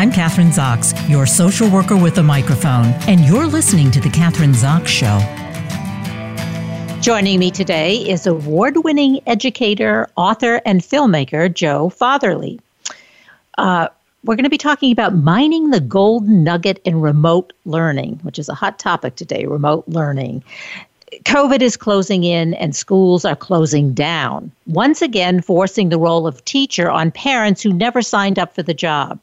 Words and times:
I'm 0.00 0.10
Kathryn 0.10 0.50
Zox, 0.50 0.94
your 1.10 1.26
social 1.26 1.68
worker 1.68 1.94
with 1.94 2.16
a 2.16 2.22
microphone, 2.22 2.86
and 3.06 3.20
you're 3.20 3.46
listening 3.46 3.90
to 3.90 4.00
The 4.00 4.08
Kathryn 4.08 4.54
Zox 4.54 4.86
Show. 4.86 5.18
Joining 7.02 7.38
me 7.38 7.50
today 7.50 7.96
is 7.96 8.26
award 8.26 8.82
winning 8.82 9.20
educator, 9.26 10.08
author, 10.16 10.62
and 10.64 10.80
filmmaker 10.80 11.52
Joe 11.52 11.92
Fatheree. 11.94 12.58
Uh, 13.58 13.88
we're 14.24 14.36
going 14.36 14.44
to 14.44 14.48
be 14.48 14.56
talking 14.56 14.90
about 14.90 15.16
mining 15.16 15.68
the 15.68 15.80
gold 15.80 16.26
nugget 16.26 16.80
in 16.86 17.02
remote 17.02 17.52
learning, 17.66 18.20
which 18.22 18.38
is 18.38 18.48
a 18.48 18.54
hot 18.54 18.78
topic 18.78 19.16
today 19.16 19.44
remote 19.44 19.86
learning. 19.86 20.42
COVID 21.24 21.60
is 21.60 21.76
closing 21.76 22.24
in 22.24 22.54
and 22.54 22.74
schools 22.74 23.26
are 23.26 23.36
closing 23.36 23.92
down, 23.92 24.50
once 24.66 25.02
again 25.02 25.42
forcing 25.42 25.90
the 25.90 25.98
role 25.98 26.26
of 26.26 26.42
teacher 26.46 26.90
on 26.90 27.10
parents 27.10 27.60
who 27.60 27.70
never 27.70 28.00
signed 28.00 28.38
up 28.38 28.54
for 28.54 28.62
the 28.62 28.72
job. 28.72 29.20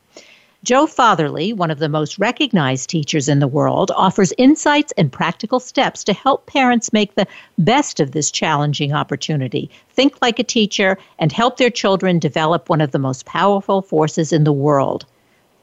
Joe 0.67 0.85
Fatheree, 0.85 1.53
one 1.53 1.71
of 1.71 1.79
the 1.79 1.87
most 1.87 2.19
recognized 2.19 2.89
teachers 2.89 3.29
in 3.29 3.39
the 3.39 3.47
world, 3.47 3.89
offers 3.95 4.33
insights 4.37 4.91
and 4.97 5.09
practical 5.09 5.61
steps 5.61 6.03
to 6.03 6.11
help 6.11 6.45
parents 6.45 6.91
make 6.91 7.15
the 7.15 7.25
best 7.57 8.01
of 8.01 8.11
this 8.11 8.29
challenging 8.29 8.91
opportunity, 8.91 9.69
think 9.93 10.21
like 10.21 10.39
a 10.39 10.43
teacher, 10.43 10.97
and 11.19 11.31
help 11.31 11.55
their 11.55 11.69
children 11.69 12.19
develop 12.19 12.67
one 12.67 12.81
of 12.81 12.91
the 12.91 12.99
most 12.99 13.25
powerful 13.25 13.81
forces 13.81 14.33
in 14.33 14.43
the 14.43 14.51
world 14.51 15.05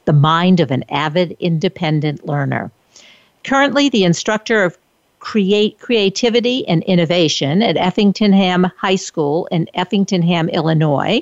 the 0.06 0.14
mind 0.14 0.58
of 0.58 0.70
an 0.70 0.84
avid, 0.88 1.36
independent 1.38 2.24
learner. 2.26 2.70
Currently, 3.42 3.90
the 3.90 4.04
instructor 4.04 4.64
of 4.64 4.78
create 5.18 5.78
creativity 5.80 6.66
and 6.66 6.82
innovation 6.84 7.60
at 7.60 7.76
Effingham 7.76 8.72
High 8.78 8.96
School 8.96 9.48
in 9.50 9.68
Effingham, 9.74 10.48
Illinois. 10.48 11.20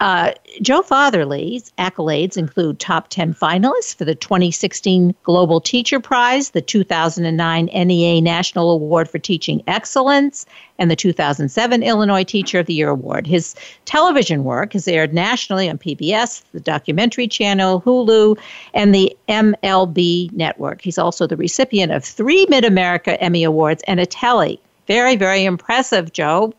Uh, 0.00 0.32
Joe 0.62 0.80
Fatheree's 0.80 1.70
accolades 1.76 2.38
include 2.38 2.78
top 2.78 3.08
10 3.08 3.34
finalists 3.34 3.94
for 3.94 4.06
the 4.06 4.14
2016 4.14 5.14
Global 5.24 5.60
Teacher 5.60 6.00
Prize, 6.00 6.50
the 6.50 6.62
2009 6.62 7.66
NEA 7.66 8.22
National 8.22 8.70
Award 8.70 9.10
for 9.10 9.18
Teaching 9.18 9.62
Excellence, 9.66 10.46
and 10.78 10.90
the 10.90 10.96
2007 10.96 11.82
Illinois 11.82 12.24
Teacher 12.24 12.60
of 12.60 12.66
the 12.66 12.72
Year 12.72 12.88
Award. 12.88 13.26
His 13.26 13.54
television 13.84 14.42
work 14.42 14.72
has 14.72 14.88
aired 14.88 15.12
nationally 15.12 15.68
on 15.68 15.76
PBS, 15.76 16.44
the 16.52 16.60
Documentary 16.60 17.28
Channel, 17.28 17.82
Hulu, 17.82 18.38
and 18.72 18.94
the 18.94 19.14
MLB 19.28 20.32
Network. 20.32 20.80
He's 20.80 20.98
also 20.98 21.26
the 21.26 21.36
recipient 21.36 21.92
of 21.92 22.06
three 22.06 22.46
Mid 22.48 22.64
America 22.64 23.20
Emmy 23.22 23.44
Awards 23.44 23.82
and 23.86 24.00
a 24.00 24.06
Telly. 24.06 24.58
Very, 24.86 25.16
very 25.16 25.44
impressive, 25.44 26.14
Joe. 26.14 26.54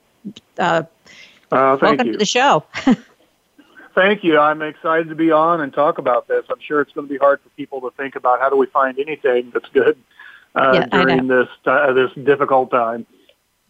Uh, 0.60 0.84
uh, 1.52 1.78
welcome 1.82 2.08
you. 2.08 2.14
to 2.14 2.20
the 2.20 2.26
show. 2.26 2.64
Thank 3.94 4.24
you. 4.24 4.40
I'm 4.40 4.62
excited 4.62 5.10
to 5.10 5.16
be 5.16 5.32
on 5.32 5.62
and 5.62 5.74
talk 5.74 5.98
about 5.98 6.28
this. 6.28 6.46
I'm 6.50 6.60
sure 6.60 6.82
it's 6.82 6.94
going 6.94 7.08
to 7.08 7.12
be 7.12 7.18
hard 7.18 7.42
for 7.42 7.50
people 7.50 7.82
to 7.82 7.92
think 7.98 8.16
about 8.16 8.40
how 8.40 8.50
do 8.50 8.56
we 8.56 8.68
find 8.68 8.98
anything 9.00 9.52
that's 9.54 9.68
good 9.70 9.98
uh, 10.56 10.72
yeah, 10.74 10.86
during 10.88 11.28
this 11.28 11.48
uh, 11.66 11.94
this 11.94 12.12
difficult 12.24 12.72
time. 12.72 13.06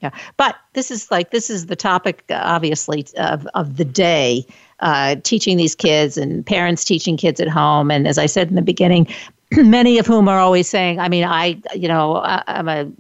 Yeah, 0.02 0.12
but 0.38 0.56
this 0.74 0.90
is 0.90 1.12
like 1.12 1.32
this 1.32 1.50
is 1.50 1.68
the 1.68 1.76
topic, 1.76 2.24
obviously, 2.30 3.06
of 3.18 3.48
of 3.54 3.78
the 3.78 3.86
day. 3.86 4.46
Uh, 4.80 5.16
teaching 5.22 5.58
these 5.58 5.76
kids 5.76 6.18
and 6.18 6.44
parents 6.44 6.84
teaching 6.84 7.16
kids 7.16 7.40
at 7.40 7.48
home, 7.48 7.92
and 7.92 8.08
as 8.08 8.18
I 8.18 8.26
said 8.26 8.50
in 8.50 8.56
the 8.56 8.64
beginning, 8.64 9.08
many 9.52 10.00
of 10.00 10.08
whom 10.08 10.28
are 10.28 10.40
always 10.40 10.68
saying, 10.68 11.00
"I 11.00 11.08
mean, 11.08 11.24
I, 11.24 11.62
you 11.76 11.88
know, 11.88 12.16
I, 12.16 12.44
am 12.48 12.68
a, 12.68 12.92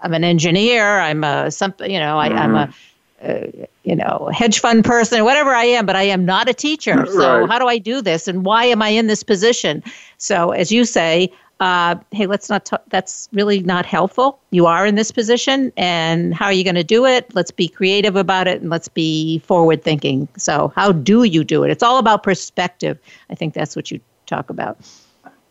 I'm 0.00 0.12
an 0.12 0.24
engineer. 0.24 1.00
I'm 1.00 1.24
a 1.24 1.50
something, 1.50 1.90
you 1.90 1.98
know, 1.98 2.18
I, 2.18 2.28
mm-hmm. 2.28 2.38
I'm 2.38 2.54
a." 2.54 2.74
Uh, 3.22 3.46
you 3.82 3.94
know, 3.94 4.30
hedge 4.32 4.60
fund 4.60 4.82
person, 4.82 5.24
whatever 5.24 5.50
I 5.50 5.64
am, 5.64 5.84
but 5.84 5.94
I 5.94 6.04
am 6.04 6.24
not 6.24 6.48
a 6.48 6.54
teacher. 6.54 7.04
So 7.10 7.40
right. 7.40 7.50
how 7.50 7.58
do 7.58 7.66
I 7.66 7.76
do 7.76 8.00
this, 8.00 8.26
and 8.28 8.46
why 8.46 8.64
am 8.64 8.80
I 8.80 8.88
in 8.88 9.08
this 9.08 9.22
position? 9.22 9.82
So 10.16 10.52
as 10.52 10.72
you 10.72 10.86
say, 10.86 11.30
uh, 11.60 11.96
hey, 12.12 12.26
let's 12.26 12.48
not. 12.48 12.64
T- 12.64 12.76
that's 12.88 13.28
really 13.32 13.60
not 13.60 13.84
helpful. 13.84 14.40
You 14.50 14.64
are 14.64 14.86
in 14.86 14.94
this 14.94 15.10
position, 15.10 15.70
and 15.76 16.34
how 16.34 16.46
are 16.46 16.52
you 16.52 16.64
going 16.64 16.76
to 16.76 16.84
do 16.84 17.04
it? 17.04 17.34
Let's 17.34 17.50
be 17.50 17.68
creative 17.68 18.16
about 18.16 18.48
it, 18.48 18.62
and 18.62 18.70
let's 18.70 18.88
be 18.88 19.40
forward 19.40 19.82
thinking. 19.82 20.26
So 20.38 20.72
how 20.74 20.92
do 20.92 21.24
you 21.24 21.44
do 21.44 21.62
it? 21.62 21.70
It's 21.70 21.82
all 21.82 21.98
about 21.98 22.22
perspective. 22.22 22.98
I 23.28 23.34
think 23.34 23.52
that's 23.52 23.76
what 23.76 23.90
you 23.90 24.00
talk 24.26 24.48
about. 24.48 24.78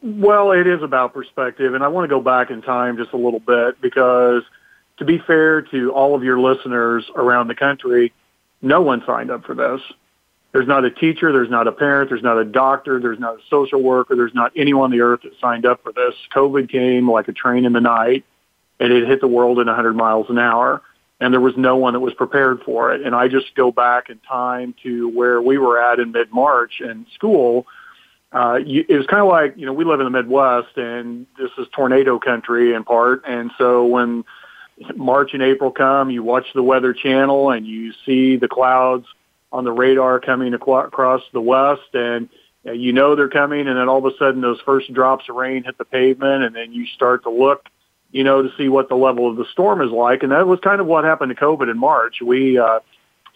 Well, 0.02 0.52
it 0.52 0.66
is 0.66 0.82
about 0.82 1.14
perspective, 1.14 1.76
and 1.76 1.84
I 1.84 1.88
want 1.90 2.06
to 2.06 2.10
go 2.10 2.22
back 2.22 2.50
in 2.50 2.64
time 2.64 2.98
just 2.98 3.14
a 3.14 3.18
little 3.18 3.42
bit 3.42 3.80
because 3.80 4.44
to 5.00 5.06
be 5.06 5.18
fair 5.18 5.62
to 5.64 5.92
all 5.92 6.16
of 6.16 6.24
your 6.24 6.40
listeners 6.40 7.10
around 7.16 7.48
the 7.48 7.56
country, 7.56 8.14
no 8.62 8.82
one 8.82 9.04
signed 9.06 9.32
up 9.32 9.46
for 9.46 9.56
this. 9.56 9.82
There's 10.52 10.68
not 10.68 10.84
a 10.84 10.90
teacher, 10.90 11.32
there's 11.32 11.50
not 11.50 11.68
a 11.68 11.72
parent, 11.72 12.10
there's 12.10 12.24
not 12.24 12.38
a 12.38 12.46
doctor, 12.46 13.00
there's 13.00 13.20
not 13.20 13.36
a 13.36 13.40
social 13.50 13.82
worker, 13.82 14.16
there's 14.16 14.34
not 14.34 14.52
anyone 14.56 14.86
on 14.86 14.92
the 14.92 15.02
earth 15.02 15.22
that 15.24 15.34
signed 15.40 15.66
up 15.66 15.84
for 15.84 15.92
this. 15.92 16.16
COVID 16.36 16.70
came 16.70 17.10
like 17.10 17.28
a 17.28 17.34
train 17.34 17.66
in 17.66 17.74
the 17.74 17.82
night 17.82 18.26
and 18.80 18.92
it 18.92 19.08
hit 19.08 19.22
the 19.22 19.28
world 19.28 19.60
at 19.60 19.68
100 19.68 19.94
miles 19.96 20.28
an 20.30 20.40
hour 20.40 20.82
and 21.20 21.34
there 21.34 21.42
was 21.42 21.56
no 21.58 21.76
one 21.76 21.94
that 21.94 22.00
was 22.00 22.14
prepared 22.14 22.62
for 22.64 22.94
it. 22.94 23.02
And 23.06 23.14
I 23.14 23.28
just 23.28 23.54
go 23.56 23.72
back 23.72 24.10
in 24.10 24.20
time 24.20 24.74
to 24.84 25.10
where 25.10 25.42
we 25.42 25.58
were 25.58 25.80
at 25.80 26.00
in 26.00 26.12
mid-March 26.12 26.82
in 26.82 27.06
school. 27.14 27.68
Uh, 28.32 28.60
you, 28.64 28.86
it 28.88 28.98
was 28.98 29.06
kind 29.08 29.22
of 29.22 29.28
like, 29.28 29.56
you 29.58 29.66
know, 29.66 29.74
we 29.74 29.84
live 29.84 30.00
in 30.00 30.06
the 30.06 30.12
Midwest 30.12 30.78
and 30.78 31.28
this 31.38 31.52
is 31.58 31.68
tornado 31.76 32.20
country 32.20 32.74
in 32.74 32.84
part. 32.84 33.24
And 33.28 33.52
so 33.58 33.86
when 33.86 34.24
March 34.96 35.32
and 35.34 35.44
April 35.44 35.72
come, 35.72 36.10
you 36.10 36.24
watch 36.24 36.46
the 36.54 36.64
Weather 36.64 36.94
Channel 36.94 37.52
and 37.52 37.66
you 37.66 37.94
see 38.06 38.38
the 38.38 38.48
clouds 38.48 39.06
on 39.52 39.64
the 39.64 39.72
radar 39.72 40.20
coming 40.20 40.54
across 40.54 41.22
the 41.34 41.42
west, 41.42 41.94
and 41.94 42.30
you 42.64 42.94
know 42.94 43.16
they're 43.16 43.30
coming, 43.30 43.68
and 43.68 43.78
then 43.78 43.90
all 43.90 44.06
of 44.06 44.06
a 44.06 44.16
sudden 44.18 44.42
those 44.42 44.60
first 44.62 44.94
drops 44.94 45.28
of 45.28 45.36
rain 45.36 45.64
hit 45.64 45.78
the 45.78 45.86
pavement, 45.86 46.44
and 46.44 46.56
then 46.56 46.72
you 46.72 46.86
start 46.86 47.24
to 47.24 47.32
look, 47.32 47.68
you 48.12 48.24
know, 48.24 48.44
to 48.44 48.50
see 48.58 48.70
what 48.70 48.90
the 48.90 48.96
level 48.96 49.30
of 49.30 49.38
the 49.38 49.46
storm 49.52 49.82
is 49.82 49.92
like, 49.92 50.24
and 50.24 50.32
that 50.32 50.46
was 50.46 50.60
kind 50.60 50.80
of 50.80 50.88
what 50.88 51.04
happened 51.04 51.36
to 51.36 51.42
COVID 51.42 51.70
in 51.70 51.80
March. 51.80 52.18
We 52.22 52.60
uh, 52.60 52.80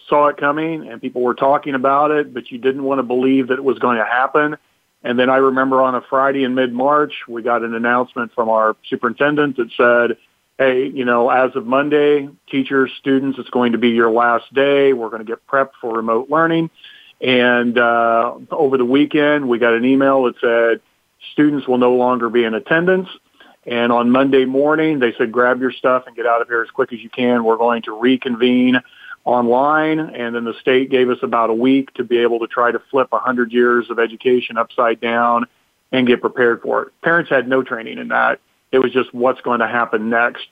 saw 0.08 0.28
it 0.28 0.36
coming, 0.36 0.86
and 0.88 1.00
people 1.00 1.22
were 1.22 1.34
talking 1.34 1.74
about 1.74 2.10
it, 2.12 2.32
but 2.32 2.50
you 2.50 2.58
didn't 2.58 2.84
want 2.84 3.00
to 3.00 3.02
believe 3.02 3.48
that 3.48 3.54
it 3.54 3.64
was 3.64 3.78
going 3.78 3.98
to 3.98 4.04
happen. 4.04 4.56
And 5.02 5.18
then 5.18 5.28
I 5.28 5.36
remember 5.36 5.82
on 5.82 5.94
a 5.94 6.00
Friday 6.00 6.44
in 6.44 6.54
mid-March, 6.54 7.12
we 7.28 7.42
got 7.42 7.62
an 7.62 7.74
announcement 7.74 8.32
from 8.34 8.48
our 8.48 8.76
superintendent 8.88 9.56
that 9.56 9.70
said, 9.76 10.16
hey, 10.58 10.86
you 10.86 11.04
know, 11.04 11.30
as 11.30 11.54
of 11.56 11.66
Monday, 11.66 12.28
teachers, 12.48 12.90
students, 12.98 13.38
it's 13.38 13.50
going 13.50 13.72
to 13.72 13.78
be 13.78 13.90
your 13.90 14.10
last 14.10 14.52
day. 14.54 14.92
We're 14.92 15.08
going 15.08 15.24
to 15.24 15.26
get 15.26 15.46
prepped 15.46 15.72
for 15.80 15.96
remote 15.96 16.30
learning. 16.30 16.70
And 17.20 17.78
uh, 17.78 18.36
over 18.50 18.76
the 18.76 18.84
weekend, 18.84 19.48
we 19.48 19.58
got 19.58 19.74
an 19.74 19.84
email 19.84 20.24
that 20.24 20.34
said 20.40 20.80
students 21.32 21.66
will 21.66 21.78
no 21.78 21.94
longer 21.94 22.28
be 22.28 22.44
in 22.44 22.54
attendance. 22.54 23.08
And 23.66 23.90
on 23.90 24.10
Monday 24.10 24.44
morning, 24.44 24.98
they 24.98 25.14
said, 25.16 25.32
grab 25.32 25.60
your 25.60 25.72
stuff 25.72 26.04
and 26.06 26.14
get 26.14 26.26
out 26.26 26.42
of 26.42 26.48
here 26.48 26.62
as 26.62 26.70
quick 26.70 26.92
as 26.92 27.00
you 27.00 27.08
can. 27.08 27.44
We're 27.44 27.56
going 27.56 27.82
to 27.82 27.98
reconvene 27.98 28.80
online. 29.24 29.98
And 29.98 30.34
then 30.34 30.44
the 30.44 30.54
state 30.60 30.90
gave 30.90 31.08
us 31.08 31.18
about 31.22 31.50
a 31.50 31.54
week 31.54 31.92
to 31.94 32.04
be 32.04 32.18
able 32.18 32.40
to 32.40 32.46
try 32.46 32.70
to 32.70 32.78
flip 32.90 33.10
100 33.10 33.52
years 33.52 33.88
of 33.88 33.98
education 33.98 34.58
upside 34.58 35.00
down 35.00 35.46
and 35.90 36.06
get 36.06 36.20
prepared 36.20 36.60
for 36.60 36.82
it. 36.82 36.92
Parents 37.02 37.30
had 37.30 37.48
no 37.48 37.62
training 37.62 37.98
in 37.98 38.08
that. 38.08 38.40
It 38.74 38.80
was 38.80 38.92
just 38.92 39.14
what's 39.14 39.40
going 39.40 39.60
to 39.60 39.68
happen 39.68 40.10
next. 40.10 40.46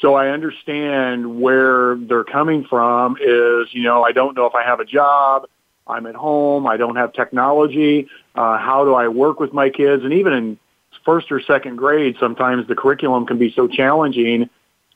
So 0.00 0.14
I 0.14 0.30
understand 0.30 1.40
where 1.40 1.94
they're 1.96 2.24
coming 2.24 2.64
from 2.64 3.16
is, 3.20 3.68
you 3.72 3.84
know, 3.84 4.02
I 4.02 4.10
don't 4.10 4.36
know 4.36 4.46
if 4.46 4.54
I 4.54 4.64
have 4.64 4.80
a 4.80 4.84
job. 4.84 5.46
I'm 5.86 6.06
at 6.06 6.16
home. 6.16 6.66
I 6.66 6.76
don't 6.76 6.96
have 6.96 7.12
technology. 7.12 8.08
Uh, 8.34 8.58
how 8.58 8.84
do 8.84 8.94
I 8.94 9.06
work 9.06 9.38
with 9.38 9.52
my 9.52 9.70
kids? 9.70 10.02
And 10.02 10.12
even 10.12 10.32
in 10.32 10.58
first 11.04 11.30
or 11.30 11.40
second 11.40 11.76
grade, 11.76 12.16
sometimes 12.18 12.66
the 12.66 12.74
curriculum 12.74 13.26
can 13.26 13.38
be 13.38 13.52
so 13.52 13.68
challenging 13.68 14.50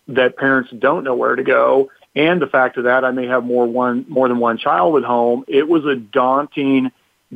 that 0.08 0.36
parents 0.36 0.70
don't 0.76 1.04
know 1.04 1.14
where 1.14 1.36
to 1.36 1.44
go. 1.44 1.88
And 2.16 2.42
the 2.42 2.48
fact 2.48 2.78
of 2.78 2.84
that, 2.84 3.04
I 3.04 3.12
may 3.12 3.26
have 3.28 3.44
more 3.44 3.66
one 3.66 4.04
more 4.08 4.28
than 4.28 4.38
one 4.38 4.58
child 4.58 4.96
at 4.96 5.04
home. 5.04 5.44
It 5.46 5.68
was 5.68 5.86
a 5.86 5.94
daunting 5.94 6.90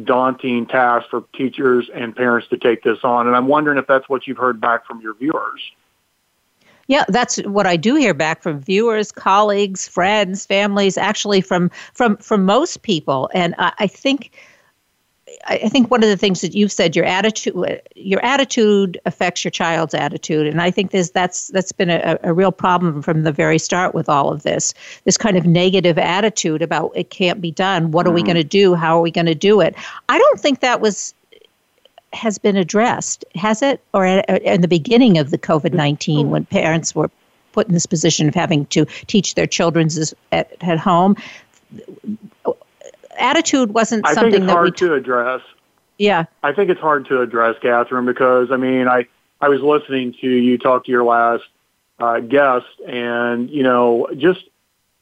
daunting 0.05 0.67
task 0.67 1.09
for 1.09 1.25
teachers 1.35 1.89
and 1.95 2.15
parents 2.15 2.49
to 2.49 2.59
take 2.59 2.83
this 2.83 2.99
on. 3.03 3.27
And 3.27 3.37
I'm 3.37 3.49
wondering 3.49 3.79
if 3.79 3.87
that's 3.87 4.09
what 4.09 4.27
you've 4.27 4.37
heard 4.37 4.61
back 4.61 4.87
from 4.87 5.01
your 5.01 5.15
viewers. 5.15 5.61
Yeah, 6.89 7.05
that's 7.09 7.39
what 7.39 7.67
I 7.67 7.77
do 7.77 7.97
hear 7.97 8.15
back 8.15 8.43
from 8.43 8.61
viewers, 8.61 9.11
colleagues, 9.11 9.89
friends, 9.89 10.47
families, 10.47 10.97
actually 10.97 11.41
from 11.41 11.71
from 11.95 12.17
from 12.19 12.45
most 12.45 12.83
people. 12.83 13.29
And 13.35 13.55
I, 13.59 13.73
I 13.81 13.87
think 13.89 14.31
I 15.49 15.69
think 15.69 15.91
one 15.91 16.03
of 16.03 16.09
the 16.09 16.17
things 16.17 16.41
that 16.41 16.55
you've 16.55 16.73
said, 16.73 16.97
your 16.97 17.05
attitude, 17.05 17.81
your 17.95 18.25
attitude 18.25 18.99
affects 19.07 19.45
your 19.45 19.51
child's 19.53 19.95
attitude, 19.95 20.47
and 20.49 20.61
I 20.61 20.73
think 20.73 20.91
this 20.91 21.11
that's 21.11 21.49
that's 21.49 21.73
been 21.73 21.89
a, 21.89 22.19
a 22.25 22.33
real 22.33 22.51
problem 22.51 23.01
from 23.01 23.23
the 23.23 23.31
very 23.31 23.59
start 23.59 23.95
with 23.95 24.09
all 24.09 24.33
of 24.33 24.43
this. 24.43 24.75
This 25.05 25.17
kind 25.17 25.37
of 25.37 25.47
negative 25.47 25.99
attitude 25.99 26.63
about 26.63 26.91
it 26.97 27.11
can't 27.11 27.41
be 27.41 27.53
done. 27.53 27.93
What 27.93 28.07
are 28.07 28.11
we 28.11 28.23
mm-hmm. 28.23 28.27
going 28.27 28.37
to 28.37 28.45
do? 28.45 28.75
How 28.75 28.99
are 28.99 29.01
we 29.01 29.13
going 29.13 29.27
to 29.27 29.37
do 29.37 29.61
it? 29.61 29.77
I 30.09 30.19
don't 30.19 30.41
think 30.41 30.61
that 30.61 30.81
was 30.81 31.15
has 32.13 32.39
been 32.39 32.57
addressed, 32.57 33.25
has 33.35 33.63
it? 33.63 33.81
Or 33.95 34.05
in 34.05 34.63
the 34.63 34.69
beginning 34.69 35.17
of 35.17 35.31
the 35.31 35.39
COVID 35.39 35.73
nineteen, 35.75 36.31
when 36.31 36.45
parents 36.45 36.95
were 36.95 37.11
put 37.53 37.69
in 37.69 37.75
this 37.75 37.87
position 37.87 38.27
of 38.29 38.35
having 38.35 38.67
to 38.67 38.85
teach 39.07 39.35
their 39.35 39.47
children 39.47 39.89
at, 40.33 40.53
at 40.61 40.79
home 40.79 41.17
attitude 43.19 43.73
wasn't 43.73 44.07
I 44.07 44.15
something 44.15 44.33
think 44.33 44.43
it's 44.43 44.47
that 44.49 44.53
hard 44.53 44.81
we 44.81 44.87
to 44.87 44.95
address. 44.95 45.41
Yeah. 45.99 46.25
I 46.43 46.53
think 46.53 46.71
it's 46.71 46.81
hard 46.81 47.07
to 47.07 47.21
address, 47.23 47.57
Kathryn, 47.63 48.07
because 48.07 48.51
I 48.51 48.57
mean, 48.57 48.89
I 48.89 49.07
I 49.41 49.49
was 49.49 49.61
listening 49.61 50.15
to 50.21 50.29
you 50.29 50.59
talk 50.59 50.85
to 50.87 50.91
your 50.91 51.05
last 51.05 51.45
uh, 51.99 52.21
guest, 52.21 52.67
and 52.87 53.51
you 53.51 53.63
know, 53.63 54.09
just 54.17 54.45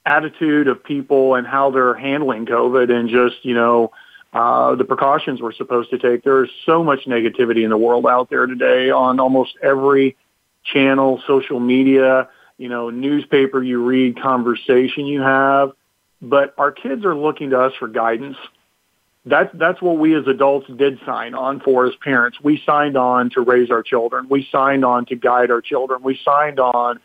attitude 0.07 0.69
of 0.69 0.85
people 0.85 1.35
and 1.35 1.47
how 1.47 1.71
they're 1.71 1.95
handling 1.95 2.47
COVID, 2.47 2.91
and 2.91 3.09
just 3.09 3.45
you 3.45 3.55
know. 3.55 3.93
Uh, 4.33 4.75
the 4.75 4.85
precautions 4.85 5.41
we're 5.41 5.53
supposed 5.53 5.91
to 5.91 5.97
take. 5.97 6.25
There's 6.25 6.51
so 6.67 6.83
much 6.83 7.05
negativity 7.07 7.63
in 7.63 7.71
the 7.71 7.77
world 7.77 8.05
out 8.05 8.31
there 8.31 8.47
today 8.47 8.91
on 8.91 9.21
almost 9.21 9.57
every 9.63 10.17
channel, 10.65 11.23
social 11.25 11.61
media, 11.61 12.29
you 12.59 12.69
know, 12.69 12.91
newspaper 12.91 13.63
you 13.63 13.83
read, 13.83 14.21
conversation 14.21 15.07
you 15.07 15.21
have. 15.21 15.73
But 16.29 16.55
our 16.59 16.73
kids 16.73 17.05
are 17.05 17.15
looking 17.15 17.51
to 17.51 17.61
us 17.61 17.73
for 17.79 17.89
guidance 17.89 18.37
that's 19.27 19.51
that's 19.55 19.81
what 19.81 19.99
we 19.99 20.15
as 20.15 20.27
adults 20.27 20.67
did 20.77 20.99
sign 21.07 21.35
on 21.35 21.61
for 21.61 21.87
as 21.87 21.95
parents. 21.97 22.39
We 22.43 22.63
signed 22.67 22.97
on 22.97 23.31
to 23.31 23.41
raise 23.41 23.71
our 23.71 23.83
children. 23.83 24.27
We 24.29 24.47
signed 24.53 24.85
on 24.85 25.07
to 25.07 25.17
guide 25.17 25.51
our 25.51 25.63
children. 25.63 26.03
We 26.03 26.21
signed 26.23 26.61
on 26.61 27.01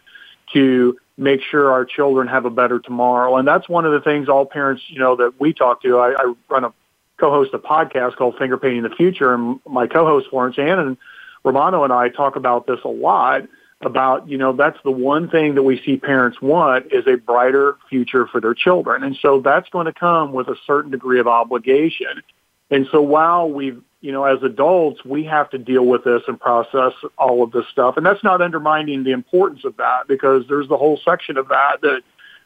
to 0.54 0.98
make 1.18 1.42
sure 1.42 1.72
our 1.72 1.86
children 1.86 2.28
have 2.28 2.46
a 2.46 2.50
better 2.50 2.80
tomorrow. 2.80 3.38
And 3.38 3.48
that's 3.48 3.70
one 3.70 3.86
of 3.86 3.94
the 3.94 4.02
things 4.02 4.28
all 4.28 4.46
parents, 4.46 4.84
you 4.88 5.00
know, 5.00 5.16
that 5.18 5.40
we 5.40 5.54
talk 5.54 5.82
to. 5.84 5.98
I, 5.98 6.12
I 6.12 6.34
run 6.50 6.66
a 6.66 6.74
co-host 7.18 7.54
a 7.54 7.60
podcast 7.60 8.16
called 8.16 8.38
Finger 8.38 8.58
Painting 8.58 8.84
the 8.84 8.90
Future, 8.90 9.34
and 9.34 9.60
my 9.66 9.88
co-host 9.88 10.28
Florence 10.30 10.58
Ann 10.58 10.80
and 10.80 10.98
Romano 11.44 11.84
and 11.86 11.94
I 11.94 12.10
talk 12.10 12.36
about 12.36 12.68
this 12.68 12.80
a 12.84 12.90
lot 12.90 13.48
about, 13.82 14.28
you 14.28 14.38
know, 14.38 14.54
that's 14.54 14.78
the 14.84 14.92
one 14.92 15.30
thing 15.30 15.56
that 15.56 15.64
we 15.64 15.82
see 15.86 15.98
parents 15.98 16.42
want 16.42 16.92
is 16.92 17.08
a 17.08 17.16
brighter 17.16 17.78
future 17.90 18.28
for 18.28 18.42
their 18.42 18.54
children. 18.54 19.04
And 19.04 19.18
so 19.22 19.40
that's 19.40 19.70
going 19.70 19.86
to 19.86 19.94
come 19.94 20.34
with 20.34 20.48
a 20.50 20.56
certain 20.68 20.92
degree 20.92 21.20
of 21.20 21.28
obligation. 21.28 22.22
And 22.70 22.88
so 22.92 23.02
while 23.02 23.50
we've, 23.50 23.82
you 24.02 24.12
know, 24.12 24.26
as 24.26 24.44
adults, 24.44 25.04
we 25.06 25.24
have 25.26 25.50
to 25.52 25.58
deal 25.58 25.86
with 25.86 26.04
this 26.04 26.22
and 26.28 26.40
process 26.40 26.94
all 27.18 27.42
of 27.42 27.52
this 27.52 27.66
stuff. 27.72 27.96
And 27.96 28.06
that's 28.06 28.24
not 28.24 28.42
undermining 28.42 29.04
the 29.04 29.12
importance 29.12 29.64
of 29.64 29.78
that 29.78 30.08
because 30.08 30.44
there's 30.50 30.68
the 30.68 30.78
whole 30.78 31.00
section 31.04 31.38
of 31.38 31.48
that 31.48 31.82
that 31.82 32.02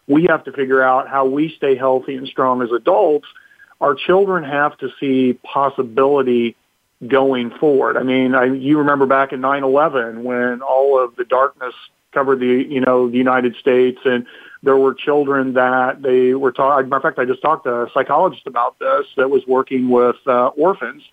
we 0.08 0.26
have 0.30 0.44
to 0.46 0.52
figure 0.52 0.84
out 0.84 1.08
how 1.08 1.26
we 1.26 1.54
stay 1.56 1.76
healthy 1.76 2.16
and 2.16 2.28
strong 2.28 2.62
as 2.62 2.72
adults. 2.72 3.28
Our 3.82 3.96
children 3.96 4.44
have 4.44 4.78
to 4.78 4.90
see 5.00 5.34
possibility 5.44 6.56
going 7.08 7.52
forward. 7.52 7.98
I 7.98 8.04
mean, 8.04 8.36
I, 8.36 8.46
you 8.46 8.80
remember 8.80 9.06
back 9.06 9.34
in 9.34 9.42
9/11 9.42 10.24
when 10.24 10.62
all 10.62 11.04
of 11.04 11.16
the 11.16 11.26
darkness 11.26 11.74
covered 12.12 12.40
the 12.40 12.66
you 12.70 12.82
know 12.82 13.10
the 13.10 13.18
United 13.18 13.56
States, 13.58 14.00
and 14.06 14.26
there 14.62 14.78
were 14.78 14.94
children 14.94 15.54
that 15.54 16.02
they 16.02 16.34
were 16.34 16.52
taught. 16.52 16.84
Matter 16.88 16.96
of 16.96 17.04
fact, 17.04 17.20
I 17.20 17.26
just 17.26 17.42
talked 17.42 17.66
to 17.66 17.84
a 17.84 17.92
psychologist 17.94 18.48
about 18.48 18.80
this 18.80 19.06
that 19.18 19.30
was 19.30 19.46
working 19.48 19.90
with 19.90 20.16
uh, 20.26 20.48
orphans, 20.48 21.04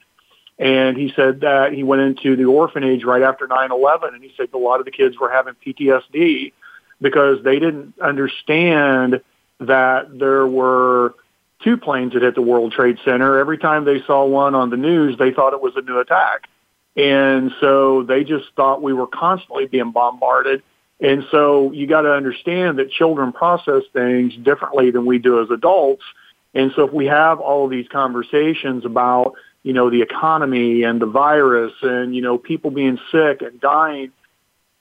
and 0.59 0.97
he 0.97 1.13
said 1.17 1.41
that 1.41 1.73
he 1.73 1.83
went 1.83 2.03
into 2.03 2.37
the 2.37 2.45
orphanage 2.45 3.05
right 3.05 3.23
after 3.23 3.49
9/11, 3.49 4.15
and 4.15 4.23
he 4.23 4.33
said 4.37 4.49
a 4.53 4.59
lot 4.59 4.81
of 4.81 4.85
the 4.85 4.93
kids 4.93 5.19
were 5.19 5.31
having 5.31 5.55
PTSD 5.67 6.53
because 7.01 7.43
they 7.43 7.59
didn't 7.59 7.95
understand 8.01 9.23
that 9.61 10.19
there 10.19 10.47
were 10.47 11.15
two 11.62 11.77
planes 11.77 12.15
that 12.15 12.23
hit 12.23 12.35
the 12.35 12.43
World 12.43 12.73
Trade 12.73 12.99
Center. 13.05 13.39
Every 13.39 13.59
time 13.59 13.85
they 13.85 14.03
saw 14.07 14.25
one 14.25 14.55
on 14.55 14.71
the 14.71 14.77
news, 14.77 15.19
they 15.19 15.33
thought 15.33 15.53
it 15.53 15.61
was 15.61 15.75
a 15.77 15.83
new 15.83 15.99
attack. 15.99 16.49
And 16.97 17.53
so 17.61 18.03
they 18.03 18.25
just 18.25 18.47
thought 18.57 18.83
we 18.83 18.93
were 18.93 19.07
constantly 19.07 19.67
being 19.67 19.93
bombarded. 19.93 20.62
And 21.01 21.25
so 21.31 21.73
you 21.73 21.87
got 21.87 22.03
to 22.03 22.12
understand 22.12 22.79
that 22.79 22.91
children 22.91 23.33
process 23.33 23.83
things 23.93 24.35
differently 24.37 24.91
than 24.91 25.07
we 25.07 25.19
do 25.19 25.43
as 25.43 25.51
adults. 25.51 26.03
And 26.55 26.73
so 26.75 26.87
if 26.87 26.93
we 26.93 27.07
have 27.07 27.41
all 27.41 27.65
of 27.65 27.71
these 27.71 27.89
conversations 27.89 28.85
about, 28.85 29.35
you 29.62 29.73
know, 29.73 29.89
the 29.89 30.03
economy 30.03 30.83
and 30.83 31.01
the 31.01 31.07
virus 31.07 31.73
and, 31.83 32.15
you 32.15 32.23
know, 32.23 32.39
people 32.39 32.71
being 32.71 32.99
sick 33.12 33.41
and 33.41 33.61
dying, 33.61 34.11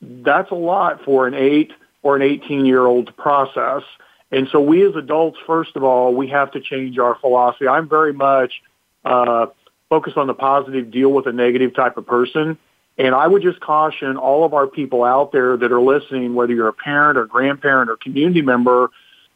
that's 0.01 0.51
a 0.51 0.55
lot 0.55 1.03
for 1.05 1.27
an 1.27 1.35
eight 1.35 1.71
or 2.01 2.15
an 2.15 2.21
18 2.21 2.65
year 2.65 2.85
old 2.85 3.07
to 3.07 3.13
process. 3.13 3.83
And 4.31 4.47
so 4.51 4.61
we 4.61 4.85
as 4.85 4.95
adults, 4.95 5.39
first 5.47 5.75
of 5.75 5.83
all, 5.83 6.13
we 6.13 6.27
have 6.29 6.51
to 6.51 6.61
change 6.61 6.97
our 6.99 7.15
philosophy. 7.15 7.67
I'm 7.67 7.89
very 7.89 8.13
much 8.13 8.61
uh, 9.03 9.47
focused 9.89 10.17
on 10.17 10.27
the 10.27 10.33
positive, 10.33 10.91
deal 10.91 11.09
with 11.09 11.25
a 11.25 11.31
negative 11.31 11.73
type 11.73 11.97
of 11.97 12.05
person. 12.05 12.57
And 12.97 13.15
I 13.15 13.25
would 13.27 13.41
just 13.41 13.59
caution 13.59 14.17
all 14.17 14.43
of 14.43 14.53
our 14.53 14.67
people 14.67 15.03
out 15.03 15.31
there 15.31 15.57
that 15.57 15.71
are 15.71 15.81
listening, 15.81 16.35
whether 16.35 16.53
you're 16.53 16.67
a 16.67 16.73
parent 16.73 17.17
or 17.17 17.25
grandparent 17.25 17.89
or 17.89 17.95
community 17.95 18.41
member, 18.41 18.91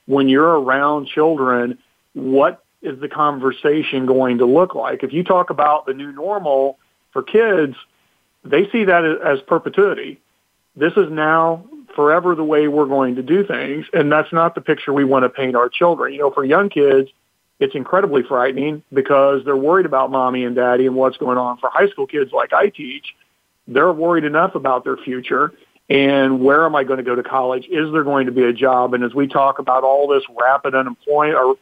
when 0.06 0.28
you're 0.28 0.60
around 0.60 1.08
children, 1.08 1.80
what 2.14 2.64
is 2.82 3.00
the 3.00 3.08
conversation 3.08 4.06
going 4.06 4.40
to 4.40 4.46
look 4.46 4.76
like? 4.76 5.04
If 5.04 5.14
you 5.14 5.24
talk 5.24 5.50
about 5.50 5.86
the 5.86 5.94
new 5.94 6.12
normal 6.12 6.78
for 7.12 7.24
kids, 7.24 7.76
they 8.44 8.70
see 8.70 8.84
that 8.84 9.06
as 9.26 9.40
perpetuity. 9.42 10.20
This 10.76 10.94
is 10.94 11.10
now 11.10 11.66
forever 11.96 12.36
the 12.36 12.44
way 12.44 12.68
we're 12.68 12.88
going 12.88 13.16
to 13.16 13.24
do 13.24 13.46
things. 13.46 13.86
And 13.94 14.12
that's 14.12 14.32
not 14.34 14.56
the 14.56 14.62
picture 14.62 14.92
we 14.92 15.04
want 15.04 15.24
to 15.24 15.30
paint 15.30 15.56
our 15.56 15.70
children. 15.70 16.14
You 16.14 16.20
know, 16.20 16.32
for 16.32 16.44
young 16.44 16.70
kids, 16.70 17.10
it's 17.60 17.76
incredibly 17.76 18.24
frightening 18.24 18.84
because 18.92 19.46
they're 19.46 19.56
worried 19.56 19.86
about 19.86 20.12
mommy 20.12 20.44
and 20.44 20.56
daddy 20.56 20.88
and 20.88 20.96
what's 20.96 21.18
going 21.18 21.38
on. 21.38 21.58
For 21.58 21.70
high 21.70 21.88
school 21.90 22.08
kids 22.08 22.32
like 22.32 22.52
I 22.52 22.70
teach, 22.70 23.14
they're 23.68 23.94
worried 23.94 24.26
enough 24.26 24.56
about 24.56 24.84
their 24.84 24.98
future 24.98 25.54
and 25.90 26.40
where 26.40 26.66
am 26.66 26.76
I 26.76 26.84
going 26.84 26.98
to 26.98 27.04
go 27.04 27.16
to 27.16 27.24
college? 27.24 27.66
Is 27.70 27.92
there 27.92 28.04
going 28.04 28.26
to 28.28 28.32
be 28.32 28.44
a 28.44 28.54
job? 28.54 28.94
And 28.94 29.04
as 29.04 29.14
we 29.14 29.28
talk 29.28 29.60
about 29.60 29.84
all 29.84 30.08
this 30.08 30.24
rapid 30.40 30.76
unemployment 30.76 31.38
or 31.38 31.58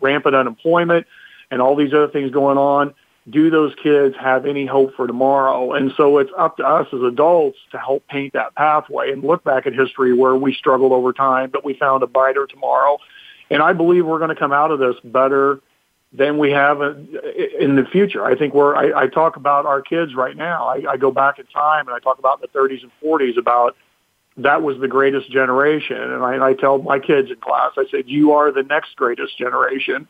rampant 0.00 0.34
unemployment 0.34 1.06
and 1.50 1.60
all 1.60 1.76
these 1.76 1.92
other 1.92 2.08
things 2.08 2.30
going 2.30 2.58
on, 2.58 2.94
do 3.30 3.50
those 3.50 3.74
kids 3.82 4.14
have 4.18 4.46
any 4.46 4.66
hope 4.66 4.94
for 4.94 5.06
tomorrow? 5.06 5.72
And 5.72 5.92
so 5.96 6.18
it's 6.18 6.30
up 6.36 6.56
to 6.58 6.66
us 6.66 6.86
as 6.92 7.00
adults 7.02 7.58
to 7.72 7.78
help 7.78 8.06
paint 8.08 8.32
that 8.32 8.54
pathway 8.54 9.10
and 9.12 9.22
look 9.22 9.44
back 9.44 9.66
at 9.66 9.74
history 9.74 10.14
where 10.14 10.36
we 10.36 10.54
struggled 10.54 10.92
over 10.92 11.12
time, 11.12 11.50
but 11.50 11.64
we 11.64 11.74
found 11.74 12.02
a 12.02 12.06
brighter 12.06 12.46
tomorrow. 12.46 12.98
And 13.50 13.62
I 13.62 13.72
believe 13.72 14.06
we're 14.06 14.18
going 14.18 14.34
to 14.34 14.36
come 14.36 14.52
out 14.52 14.70
of 14.70 14.78
this 14.78 14.96
better 15.04 15.60
than 16.12 16.38
we 16.38 16.50
have 16.52 16.80
in 16.80 17.76
the 17.76 17.84
future. 17.90 18.24
I 18.24 18.34
think 18.34 18.54
we're, 18.54 18.74
I, 18.74 19.02
I 19.02 19.06
talk 19.08 19.36
about 19.36 19.66
our 19.66 19.82
kids 19.82 20.14
right 20.14 20.36
now. 20.36 20.66
I, 20.66 20.92
I 20.92 20.96
go 20.96 21.10
back 21.10 21.38
in 21.38 21.46
time 21.46 21.86
and 21.86 21.94
I 21.94 21.98
talk 21.98 22.18
about 22.18 22.40
the 22.40 22.48
30s 22.48 22.82
and 22.82 22.92
40s 23.04 23.36
about 23.36 23.76
that 24.38 24.62
was 24.62 24.78
the 24.80 24.88
greatest 24.88 25.30
generation. 25.30 26.00
And 26.00 26.22
I, 26.22 26.48
I 26.48 26.54
tell 26.54 26.78
my 26.78 26.98
kids 26.98 27.30
in 27.30 27.36
class, 27.36 27.72
I 27.76 27.84
said, 27.90 28.04
you 28.06 28.32
are 28.32 28.52
the 28.52 28.62
next 28.62 28.96
greatest 28.96 29.36
generation 29.36 30.08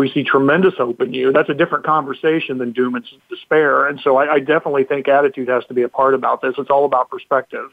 we 0.00 0.10
see 0.10 0.24
tremendous 0.24 0.74
hope 0.76 1.00
in 1.02 1.12
you. 1.12 1.30
That's 1.30 1.50
a 1.50 1.54
different 1.54 1.84
conversation 1.84 2.58
than 2.58 2.72
doom 2.72 2.94
and 2.94 3.04
despair. 3.28 3.86
And 3.86 4.00
so 4.00 4.16
I, 4.16 4.34
I 4.34 4.38
definitely 4.40 4.84
think 4.84 5.06
attitude 5.08 5.48
has 5.48 5.64
to 5.66 5.74
be 5.74 5.82
a 5.82 5.88
part 5.88 6.14
about 6.14 6.40
this. 6.40 6.54
It's 6.56 6.70
all 6.70 6.86
about 6.86 7.10
perspective. 7.10 7.70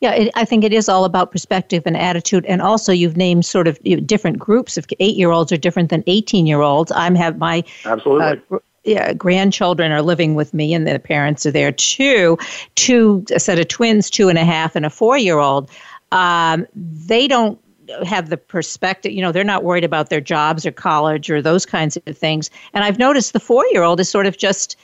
Yeah, 0.00 0.12
it, 0.12 0.30
I 0.34 0.44
think 0.44 0.64
it 0.64 0.72
is 0.72 0.88
all 0.88 1.04
about 1.04 1.32
perspective 1.32 1.82
and 1.84 1.96
attitude. 1.96 2.46
And 2.46 2.62
also, 2.62 2.92
you've 2.92 3.16
named 3.16 3.44
sort 3.44 3.66
of 3.66 3.78
different 4.06 4.38
groups 4.38 4.76
of 4.76 4.86
eight 5.00 5.16
year 5.16 5.30
olds 5.30 5.52
are 5.52 5.56
different 5.56 5.90
than 5.90 6.04
18 6.06 6.46
year 6.46 6.60
olds. 6.60 6.92
I'm 6.94 7.14
have 7.16 7.38
my. 7.38 7.64
Absolutely. 7.84 8.40
Uh, 8.50 8.58
yeah, 8.84 9.12
grandchildren 9.12 9.92
are 9.92 10.00
living 10.00 10.34
with 10.34 10.54
me 10.54 10.72
and 10.72 10.86
their 10.86 10.98
parents 10.98 11.44
are 11.44 11.50
there 11.50 11.72
too. 11.72 12.38
Two 12.76 13.24
a 13.34 13.40
set 13.40 13.58
of 13.58 13.68
twins, 13.68 14.10
two 14.10 14.28
and 14.28 14.38
a 14.38 14.44
half, 14.44 14.76
and 14.76 14.86
a 14.86 14.90
four 14.90 15.18
year 15.18 15.38
old. 15.38 15.70
Um, 16.12 16.66
they 16.74 17.28
don't 17.28 17.60
have 18.04 18.30
the 18.30 18.36
perspective, 18.36 19.12
you 19.12 19.22
know, 19.22 19.32
they're 19.32 19.44
not 19.44 19.64
worried 19.64 19.84
about 19.84 20.10
their 20.10 20.20
jobs 20.20 20.66
or 20.66 20.72
college 20.72 21.30
or 21.30 21.40
those 21.40 21.66
kinds 21.66 21.96
of 21.96 22.16
things. 22.16 22.50
And 22.74 22.84
I've 22.84 22.98
noticed 22.98 23.32
the 23.32 23.40
four 23.40 23.66
year 23.72 23.82
old 23.82 24.00
is 24.00 24.08
sort 24.08 24.26
of 24.26 24.36
just, 24.36 24.76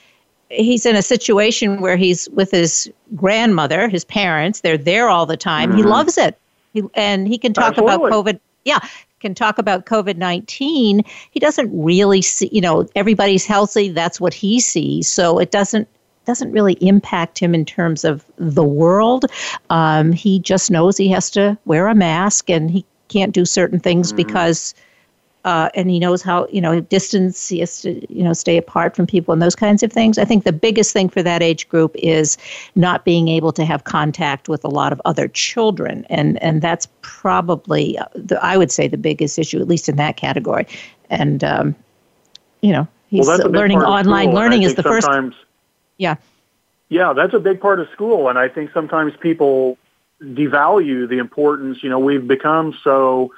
he's 0.49 0.85
in 0.85 0.95
a 0.95 1.01
situation 1.01 1.81
where 1.81 1.97
he's 1.97 2.29
with 2.29 2.51
his 2.51 2.91
grandmother, 3.15 3.87
his 3.87 4.05
parents, 4.05 4.61
they're 4.61 4.77
there 4.77 5.09
all 5.09 5.25
the 5.25 5.37
time. 5.37 5.69
Mm-hmm. 5.69 5.77
He 5.77 5.83
loves 5.83 6.17
it. 6.17 6.37
He, 6.73 6.83
and 6.93 7.27
he 7.27 7.37
can 7.37 7.53
talk 7.53 7.77
Absolutely. 7.77 8.07
about 8.07 8.25
COVID. 8.25 8.39
Yeah, 8.65 8.79
can 9.25 9.33
talk 9.33 9.57
about 9.57 9.85
COVID 9.85 10.17
19. 10.17 11.03
He 11.31 11.39
doesn't 11.39 11.69
really 11.73 12.21
see, 12.21 12.49
you 12.51 12.61
know, 12.61 12.87
everybody's 12.95 13.45
healthy. 13.45 13.89
That's 13.89 14.21
what 14.21 14.33
he 14.33 14.59
sees. 14.59 15.07
So 15.07 15.39
it 15.39 15.51
doesn't 15.51 15.87
doesn't 16.25 16.51
really 16.51 16.73
impact 16.81 17.37
him 17.37 17.53
in 17.53 17.65
terms 17.65 18.03
of 18.03 18.25
the 18.37 18.63
world. 18.63 19.25
Um, 19.69 20.11
he 20.11 20.39
just 20.39 20.71
knows 20.71 20.97
he 20.97 21.07
has 21.09 21.29
to 21.31 21.57
wear 21.65 21.87
a 21.87 21.95
mask 21.95 22.49
and 22.49 22.69
he 22.69 22.85
can't 23.07 23.33
do 23.33 23.45
certain 23.45 23.79
things 23.79 24.09
mm-hmm. 24.09 24.17
because 24.17 24.73
uh, 25.45 25.69
and 25.75 25.91
he 25.91 25.99
knows 25.99 26.23
how 26.23 26.47
you 26.47 26.59
know 26.59 26.81
distance 26.81 27.47
he 27.47 27.59
has 27.59 27.81
to 27.81 28.13
you 28.13 28.23
know 28.23 28.33
stay 28.33 28.57
apart 28.57 28.95
from 28.95 29.05
people 29.05 29.31
and 29.31 29.41
those 29.41 29.55
kinds 29.55 29.83
of 29.83 29.93
things. 29.93 30.17
I 30.17 30.25
think 30.25 30.43
the 30.43 30.51
biggest 30.51 30.91
thing 30.91 31.07
for 31.07 31.21
that 31.21 31.43
age 31.43 31.69
group 31.69 31.95
is 31.95 32.35
not 32.73 33.05
being 33.05 33.27
able 33.27 33.53
to 33.53 33.63
have 33.63 33.83
contact 33.83 34.49
with 34.49 34.65
a 34.65 34.67
lot 34.67 34.91
of 34.91 34.99
other 35.05 35.27
children. 35.27 36.03
And 36.09 36.41
and 36.41 36.63
that's 36.63 36.87
probably 37.01 37.97
uh, 37.97 38.05
the, 38.15 38.43
i 38.43 38.57
would 38.57 38.71
say 38.71 38.87
the 38.87 38.97
biggest 38.97 39.37
issue 39.37 39.59
at 39.61 39.67
least 39.67 39.87
in 39.87 39.97
that 39.97 40.17
category. 40.17 40.65
And 41.11 41.43
um, 41.43 41.75
you 42.61 42.73
know 42.73 42.87
he's 43.07 43.27
well, 43.27 43.37
learning 43.49 43.83
online 43.83 44.33
learning 44.33 44.63
is 44.63 44.73
the 44.73 44.83
first 44.83 45.07
yeah. 45.97 46.15
Yeah 46.89 47.13
that's 47.13 47.35
a 47.35 47.39
big 47.39 47.61
part 47.61 47.79
of 47.79 47.87
school 47.93 48.29
and 48.29 48.39
i 48.39 48.49
think 48.49 48.71
sometimes 48.73 49.13
people 49.19 49.77
devalue 50.21 51.07
the 51.07 51.17
importance. 51.17 51.83
You 51.83 51.89
know, 51.89 51.99
we've 51.99 52.27
become 52.27 52.77
so 52.83 53.33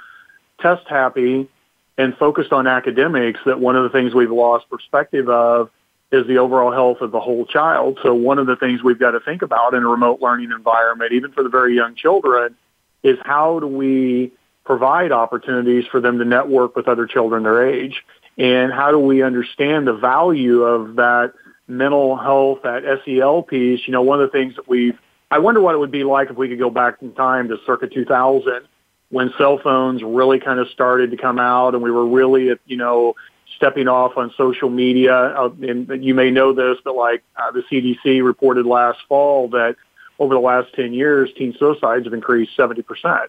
test 0.60 0.88
happy 0.88 1.50
and 1.98 2.16
focused 2.18 2.52
on 2.52 2.68
academics 2.68 3.40
that 3.46 3.60
one 3.60 3.76
of 3.76 3.84
the 3.84 3.90
things 3.90 4.14
we've 4.14 4.32
lost 4.32 4.70
perspective 4.70 5.30
of 5.30 5.70
is 6.12 6.26
the 6.28 6.38
overall 6.38 6.72
health 6.72 7.02
of 7.02 7.12
the 7.12 7.20
whole 7.20 7.46
child. 7.46 8.00
So 8.02 8.14
one 8.14 8.40
of 8.40 8.48
the 8.48 8.56
things 8.56 8.82
we've 8.82 9.00
got 9.00 9.12
to 9.12 9.20
think 9.20 9.42
about 9.42 9.74
in 9.74 9.84
a 9.84 9.88
remote 9.88 10.22
learning 10.22 10.52
environment, 10.52 11.12
even 11.12 11.32
for 11.32 11.44
the 11.44 11.50
very 11.50 11.76
young 11.76 11.96
children, 11.96 12.56
is 13.04 13.18
how 13.24 13.60
do 13.60 13.68
we 13.68 14.32
provide 14.64 15.12
opportunities 15.12 15.86
for 15.92 16.00
them 16.00 16.20
to 16.20 16.26
network 16.26 16.76
with 16.76 16.88
other 16.88 17.08
children 17.08 17.44
their 17.44 17.68
age? 17.68 18.04
And 18.38 18.72
how 18.72 18.92
do 18.92 19.00
we 19.00 19.24
understand 19.24 19.88
the 19.88 19.94
value 19.94 20.62
of 20.62 20.96
that 20.98 21.34
mental 21.68 22.16
health, 22.16 22.60
that 22.64 22.84
SEL 23.04 23.44
piece? 23.44 23.82
You 23.88 23.94
know, 23.94 24.04
one 24.04 24.22
of 24.22 24.32
the 24.32 24.38
things 24.38 24.56
that 24.56 24.68
we've, 24.68 24.98
I 25.30 25.40
wonder 25.40 25.62
what 25.62 25.76
it 25.76 25.78
would 25.78 25.92
be 25.92 26.04
like 26.04 26.30
if 26.30 26.38
we 26.38 26.48
could 26.48 26.60
go 26.60 26.70
back 26.70 27.02
in 27.02 27.14
time 27.14 27.50
to 27.50 27.58
circa 27.66 27.88
2000 27.88 28.62
when 29.10 29.34
cell 29.38 29.58
phones 29.58 30.04
really 30.04 30.40
kind 30.40 30.60
of 30.60 30.70
started 30.70 31.12
to 31.12 31.18
come 31.18 31.40
out 31.40 31.74
and 31.74 31.84
we 31.84 31.92
were 31.92 32.06
really, 32.06 32.58
you 32.66 32.78
know, 32.78 33.16
stepping 33.56 33.88
off 33.88 34.18
on 34.18 34.34
social 34.38 34.70
media. 34.70 35.16
Uh, 35.16 35.50
and 35.62 36.04
you 36.04 36.14
may 36.14 36.30
know 36.30 36.54
this, 36.54 36.78
but 36.84 36.96
like 36.96 37.24
uh, 37.36 37.52
the 37.52 37.64
CDC 37.72 38.24
reported 38.24 38.66
last 38.66 39.00
fall 39.08 39.50
that 39.50 39.76
over 40.20 40.34
the 40.34 40.40
last 40.40 40.74
10 40.74 40.94
years, 40.94 41.30
teen 41.38 41.56
suicides 41.58 42.06
have 42.06 42.14
increased 42.14 42.58
70%. 42.58 43.28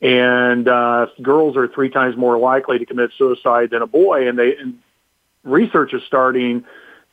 And 0.00 0.68
uh, 0.68 1.06
girls 1.22 1.56
are 1.56 1.68
three 1.68 1.88
times 1.88 2.16
more 2.16 2.36
likely 2.38 2.78
to 2.78 2.86
commit 2.86 3.10
suicide 3.16 3.70
than 3.70 3.80
a 3.80 3.86
boy. 3.86 4.28
And, 4.28 4.38
they, 4.38 4.56
and 4.56 4.78
research 5.42 5.94
is 5.94 6.02
starting 6.06 6.64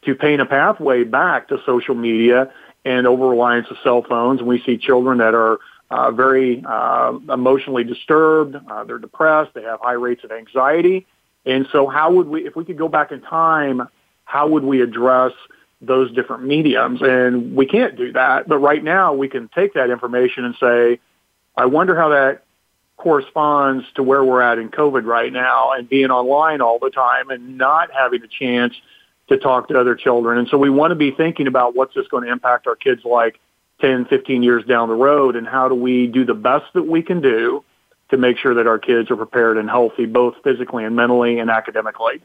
to 0.03 0.15
paint 0.15 0.41
a 0.41 0.45
pathway 0.45 1.03
back 1.03 1.49
to 1.49 1.61
social 1.65 1.95
media 1.95 2.51
and 2.85 3.07
over 3.07 3.27
reliance 3.27 3.67
of 3.69 3.77
cell 3.83 4.03
phones. 4.07 4.39
And 4.39 4.47
we 4.47 4.61
see 4.61 4.77
children 4.77 5.19
that 5.19 5.33
are 5.33 5.59
uh, 5.89 6.11
very 6.11 6.63
uh, 6.65 7.13
emotionally 7.31 7.83
disturbed. 7.83 8.55
Uh, 8.55 8.83
they're 8.85 8.97
depressed. 8.97 9.53
They 9.53 9.63
have 9.63 9.79
high 9.81 9.93
rates 9.93 10.23
of 10.23 10.31
anxiety. 10.31 11.05
And 11.45 11.67
so 11.71 11.87
how 11.87 12.13
would 12.13 12.27
we, 12.27 12.45
if 12.45 12.55
we 12.55 12.65
could 12.65 12.77
go 12.77 12.87
back 12.87 13.11
in 13.11 13.21
time, 13.21 13.87
how 14.25 14.47
would 14.47 14.63
we 14.63 14.81
address 14.81 15.33
those 15.81 16.13
different 16.13 16.43
mediums? 16.43 17.01
And 17.01 17.55
we 17.55 17.65
can't 17.65 17.97
do 17.97 18.13
that. 18.13 18.47
But 18.47 18.59
right 18.59 18.83
now 18.83 19.13
we 19.13 19.27
can 19.27 19.49
take 19.53 19.73
that 19.73 19.89
information 19.89 20.45
and 20.45 20.55
say, 20.59 20.99
I 21.57 21.65
wonder 21.65 21.95
how 21.95 22.09
that 22.09 22.43
corresponds 22.95 23.83
to 23.95 24.03
where 24.03 24.23
we're 24.23 24.41
at 24.41 24.59
in 24.59 24.69
COVID 24.69 25.05
right 25.05 25.33
now 25.33 25.71
and 25.73 25.89
being 25.89 26.11
online 26.11 26.61
all 26.61 26.79
the 26.79 26.91
time 26.91 27.31
and 27.31 27.57
not 27.57 27.89
having 27.91 28.21
a 28.23 28.27
chance 28.27 28.73
to 29.31 29.37
talk 29.37 29.69
to 29.69 29.79
other 29.79 29.95
children. 29.95 30.37
And 30.37 30.47
so 30.49 30.57
we 30.57 30.69
want 30.69 30.91
to 30.91 30.95
be 30.95 31.09
thinking 31.11 31.47
about 31.47 31.73
what's 31.73 31.95
this 31.95 32.07
going 32.07 32.25
to 32.25 32.31
impact 32.31 32.67
our 32.67 32.75
kids 32.75 33.05
like 33.05 33.39
10, 33.79 34.05
15 34.05 34.43
years 34.43 34.65
down 34.65 34.89
the 34.89 34.95
road 34.95 35.37
and 35.37 35.47
how 35.47 35.69
do 35.69 35.75
we 35.75 36.07
do 36.07 36.25
the 36.25 36.33
best 36.33 36.65
that 36.73 36.83
we 36.83 37.01
can 37.01 37.21
do 37.21 37.63
to 38.09 38.17
make 38.17 38.37
sure 38.37 38.53
that 38.53 38.67
our 38.67 38.77
kids 38.77 39.09
are 39.09 39.15
prepared 39.15 39.57
and 39.57 39.69
healthy, 39.69 40.05
both 40.05 40.35
physically 40.43 40.83
and 40.83 40.97
mentally 40.97 41.39
and 41.39 41.49
academically. 41.49 42.21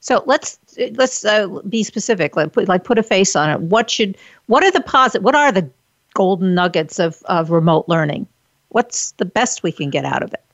So 0.00 0.24
let's 0.26 0.58
let's 0.94 1.24
uh, 1.24 1.46
be 1.68 1.84
specific. 1.84 2.36
Like 2.36 2.52
put, 2.52 2.68
like 2.68 2.82
put 2.82 2.98
a 2.98 3.02
face 3.02 3.36
on 3.36 3.48
it. 3.48 3.60
What 3.60 3.88
should 3.88 4.16
what 4.46 4.64
are 4.64 4.70
the 4.70 4.80
positive? 4.80 5.24
What 5.24 5.34
are 5.34 5.52
the 5.52 5.68
golden 6.14 6.54
nuggets 6.54 6.98
of 6.98 7.22
of 7.26 7.50
remote 7.50 7.88
learning? 7.88 8.26
What's 8.70 9.12
the 9.12 9.24
best 9.24 9.62
we 9.62 9.72
can 9.72 9.90
get 9.90 10.04
out 10.04 10.22
of 10.22 10.34
it? 10.34 10.44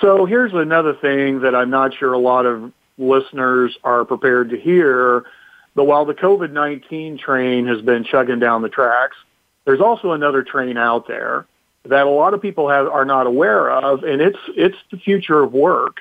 So 0.00 0.26
here's 0.26 0.52
another 0.52 0.94
thing 0.94 1.40
that 1.40 1.54
I'm 1.54 1.70
not 1.70 1.94
sure 1.94 2.12
a 2.12 2.18
lot 2.18 2.46
of 2.46 2.72
listeners 2.98 3.76
are 3.84 4.04
prepared 4.04 4.50
to 4.50 4.58
hear. 4.58 5.24
But 5.74 5.84
while 5.84 6.04
the 6.04 6.14
COVID 6.14 6.52
19 6.52 7.18
train 7.18 7.66
has 7.66 7.80
been 7.80 8.04
chugging 8.04 8.38
down 8.38 8.62
the 8.62 8.68
tracks, 8.68 9.16
there's 9.64 9.80
also 9.80 10.12
another 10.12 10.42
train 10.42 10.76
out 10.76 11.08
there 11.08 11.46
that 11.84 12.06
a 12.06 12.10
lot 12.10 12.34
of 12.34 12.42
people 12.42 12.68
have 12.68 12.86
are 12.86 13.04
not 13.04 13.26
aware 13.26 13.70
of, 13.70 14.04
and 14.04 14.20
it's 14.20 14.38
it's 14.48 14.76
the 14.90 14.98
future 14.98 15.42
of 15.42 15.52
work 15.52 16.00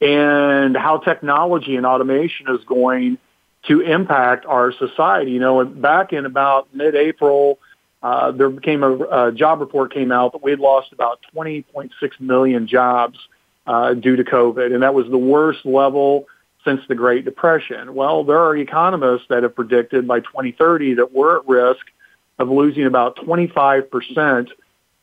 and 0.00 0.76
how 0.76 0.98
technology 0.98 1.76
and 1.76 1.84
automation 1.84 2.46
is 2.48 2.64
going 2.64 3.18
to 3.66 3.80
impact 3.80 4.46
our 4.46 4.72
society. 4.72 5.32
You 5.32 5.40
know, 5.40 5.64
back 5.64 6.12
in 6.12 6.24
about 6.24 6.74
mid-April, 6.74 7.58
uh, 8.02 8.30
there 8.30 8.48
became 8.48 8.82
a, 8.82 9.26
a 9.26 9.32
job 9.32 9.60
report 9.60 9.92
came 9.92 10.10
out 10.10 10.32
that 10.32 10.42
we 10.42 10.50
had 10.50 10.60
lost 10.60 10.92
about 10.92 11.20
20.6 11.34 11.90
million 12.18 12.66
jobs 12.66 13.18
uh, 13.66 13.94
due 13.94 14.16
to 14.16 14.24
COVID, 14.24 14.72
and 14.72 14.82
that 14.82 14.94
was 14.94 15.08
the 15.08 15.18
worst 15.18 15.64
level 15.64 16.26
since 16.64 16.80
the 16.88 16.94
Great 16.94 17.24
Depression. 17.24 17.94
Well, 17.94 18.24
there 18.24 18.38
are 18.38 18.56
economists 18.56 19.26
that 19.30 19.42
have 19.42 19.54
predicted 19.54 20.06
by 20.06 20.20
2030 20.20 20.94
that 20.94 21.12
we're 21.12 21.38
at 21.38 21.48
risk 21.48 21.84
of 22.38 22.48
losing 22.48 22.86
about 22.86 23.16
25 23.16 23.90
percent 23.90 24.50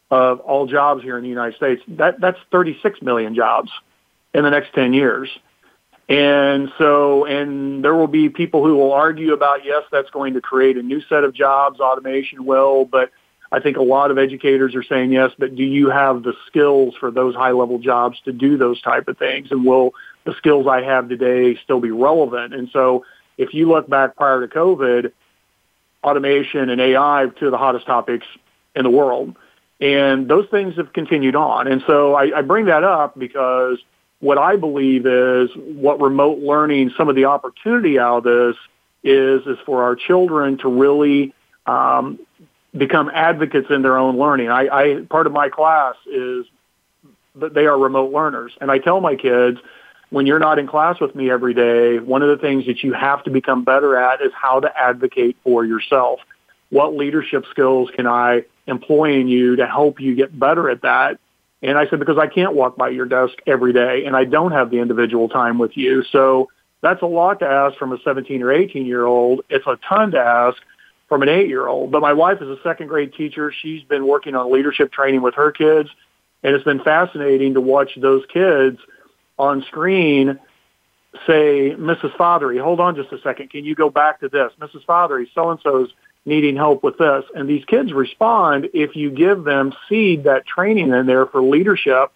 of 0.09 0.39
all 0.39 0.67
jobs 0.67 1.03
here 1.03 1.17
in 1.17 1.23
the 1.23 1.29
United 1.29 1.55
States. 1.55 1.81
That 1.87 2.19
that's 2.19 2.39
36 2.51 3.01
million 3.01 3.35
jobs 3.35 3.71
in 4.33 4.43
the 4.43 4.49
next 4.49 4.73
10 4.73 4.93
years. 4.93 5.29
And 6.09 6.71
so, 6.77 7.25
and 7.25 7.83
there 7.83 7.93
will 7.93 8.07
be 8.07 8.29
people 8.29 8.63
who 8.63 8.77
will 8.77 8.93
argue 8.93 9.33
about, 9.33 9.65
yes, 9.65 9.83
that's 9.91 10.09
going 10.09 10.35
to 10.35 10.41
create 10.41 10.77
a 10.77 10.81
new 10.81 11.01
set 11.01 11.25
of 11.25 11.33
jobs, 11.33 11.81
automation 11.81 12.45
will, 12.45 12.85
but 12.85 13.11
I 13.51 13.59
think 13.59 13.77
a 13.77 13.81
lot 13.81 14.11
of 14.11 14.17
educators 14.17 14.75
are 14.75 14.83
saying 14.83 15.11
yes, 15.11 15.31
but 15.37 15.55
do 15.55 15.63
you 15.63 15.89
have 15.89 16.23
the 16.23 16.33
skills 16.47 16.95
for 16.99 17.11
those 17.11 17.33
high 17.35 17.51
level 17.51 17.79
jobs 17.79 18.19
to 18.25 18.33
do 18.33 18.57
those 18.57 18.81
type 18.81 19.07
of 19.07 19.17
things? 19.17 19.51
And 19.51 19.65
will 19.65 19.93
the 20.25 20.33
skills 20.37 20.67
I 20.67 20.81
have 20.81 21.07
today 21.07 21.57
still 21.63 21.79
be 21.79 21.91
relevant? 21.91 22.53
And 22.53 22.69
so 22.73 23.05
if 23.37 23.53
you 23.53 23.69
look 23.69 23.89
back 23.89 24.15
prior 24.15 24.45
to 24.45 24.53
COVID, 24.53 25.11
automation 26.03 26.69
and 26.69 26.81
AI, 26.81 27.27
two 27.39 27.45
of 27.45 27.51
the 27.51 27.57
hottest 27.57 27.85
topics 27.85 28.25
in 28.75 28.83
the 28.83 28.89
world. 28.89 29.35
And 29.79 30.27
those 30.27 30.47
things 30.49 30.75
have 30.77 30.91
continued 30.91 31.35
on. 31.35 31.67
And 31.67 31.83
so 31.85 32.15
I, 32.15 32.39
I 32.39 32.41
bring 32.41 32.65
that 32.65 32.83
up 32.83 33.17
because 33.17 33.77
what 34.19 34.37
I 34.37 34.55
believe 34.55 35.05
is 35.05 35.49
what 35.55 36.01
remote 36.01 36.39
learning, 36.39 36.91
some 36.97 37.09
of 37.09 37.15
the 37.15 37.25
opportunity 37.25 37.99
out 37.99 38.19
of 38.19 38.23
this 38.23 38.55
is, 39.03 39.45
is 39.45 39.57
for 39.65 39.83
our 39.83 39.95
children 39.95 40.57
to 40.59 40.67
really 40.67 41.33
um, 41.67 42.19
become 42.77 43.09
advocates 43.13 43.67
in 43.69 43.81
their 43.81 43.97
own 43.97 44.17
learning. 44.17 44.49
I, 44.49 44.67
I 44.67 45.01
part 45.09 45.27
of 45.27 45.33
my 45.33 45.49
class 45.49 45.95
is 46.05 46.45
that 47.35 47.53
they 47.53 47.65
are 47.65 47.77
remote 47.77 48.11
learners, 48.11 48.53
and 48.59 48.71
I 48.71 48.79
tell 48.79 49.01
my 49.01 49.15
kids 49.15 49.59
when 50.09 50.25
you're 50.25 50.39
not 50.39 50.57
in 50.57 50.67
class 50.67 50.99
with 51.01 51.15
me 51.15 51.29
every 51.29 51.53
day, 51.53 51.99
one 51.99 52.21
of 52.21 52.29
the 52.29 52.37
things 52.37 52.65
that 52.67 52.81
you 52.81 52.93
have 52.93 53.23
to 53.25 53.29
become 53.29 53.63
better 53.63 53.97
at 53.97 54.21
is 54.21 54.31
how 54.33 54.61
to 54.61 54.71
advocate 54.77 55.35
for 55.43 55.65
yourself. 55.65 56.19
What 56.69 56.95
leadership 56.95 57.45
skills 57.51 57.89
can 57.95 58.07
I 58.07 58.43
employing 58.67 59.27
you 59.27 59.55
to 59.55 59.65
help 59.65 59.99
you 59.99 60.15
get 60.15 60.37
better 60.37 60.69
at 60.69 60.81
that. 60.81 61.19
And 61.61 61.77
I 61.77 61.87
said, 61.89 61.99
because 61.99 62.17
I 62.17 62.27
can't 62.27 62.53
walk 62.53 62.75
by 62.75 62.89
your 62.89 63.05
desk 63.05 63.33
every 63.47 63.73
day 63.73 64.05
and 64.05 64.15
I 64.15 64.25
don't 64.25 64.51
have 64.51 64.69
the 64.69 64.77
individual 64.79 65.29
time 65.29 65.57
with 65.57 65.75
you. 65.75 66.03
So 66.11 66.49
that's 66.81 67.01
a 67.01 67.07
lot 67.07 67.39
to 67.39 67.47
ask 67.47 67.77
from 67.77 67.93
a 67.93 67.97
17 68.03 68.43
or 68.43 68.51
18 68.51 68.85
year 68.85 69.05
old. 69.05 69.41
It's 69.49 69.65
a 69.65 69.79
ton 69.87 70.11
to 70.11 70.19
ask 70.19 70.57
from 71.07 71.21
an 71.21 71.29
eight 71.29 71.47
year 71.47 71.67
old. 71.67 71.91
But 71.91 72.01
my 72.01 72.13
wife 72.13 72.41
is 72.41 72.49
a 72.49 72.61
second 72.63 72.87
grade 72.87 73.13
teacher. 73.13 73.53
She's 73.61 73.83
been 73.83 74.05
working 74.05 74.35
on 74.35 74.51
leadership 74.51 74.91
training 74.91 75.21
with 75.21 75.35
her 75.35 75.51
kids. 75.51 75.89
And 76.43 76.55
it's 76.55 76.63
been 76.63 76.83
fascinating 76.83 77.55
to 77.55 77.61
watch 77.61 77.91
those 77.99 78.23
kids 78.31 78.79
on 79.37 79.63
screen 79.63 80.39
say, 81.25 81.73
Mrs. 81.75 82.15
Fatheree, 82.15 82.61
hold 82.61 82.79
on 82.79 82.95
just 82.95 83.11
a 83.11 83.19
second. 83.21 83.49
Can 83.49 83.65
you 83.65 83.75
go 83.75 83.89
back 83.89 84.19
to 84.19 84.29
this? 84.29 84.51
Mrs. 84.59 84.85
Fatheree, 84.85 85.27
so-and-so's 85.33 85.89
needing 86.25 86.55
help 86.55 86.83
with 86.83 86.97
this. 86.97 87.23
And 87.33 87.49
these 87.49 87.65
kids 87.65 87.93
respond 87.93 88.69
if 88.73 88.95
you 88.95 89.09
give 89.09 89.43
them 89.43 89.73
seed 89.87 90.25
that 90.25 90.45
training 90.45 90.91
in 90.91 91.05
there 91.05 91.25
for 91.25 91.41
leadership 91.41 92.11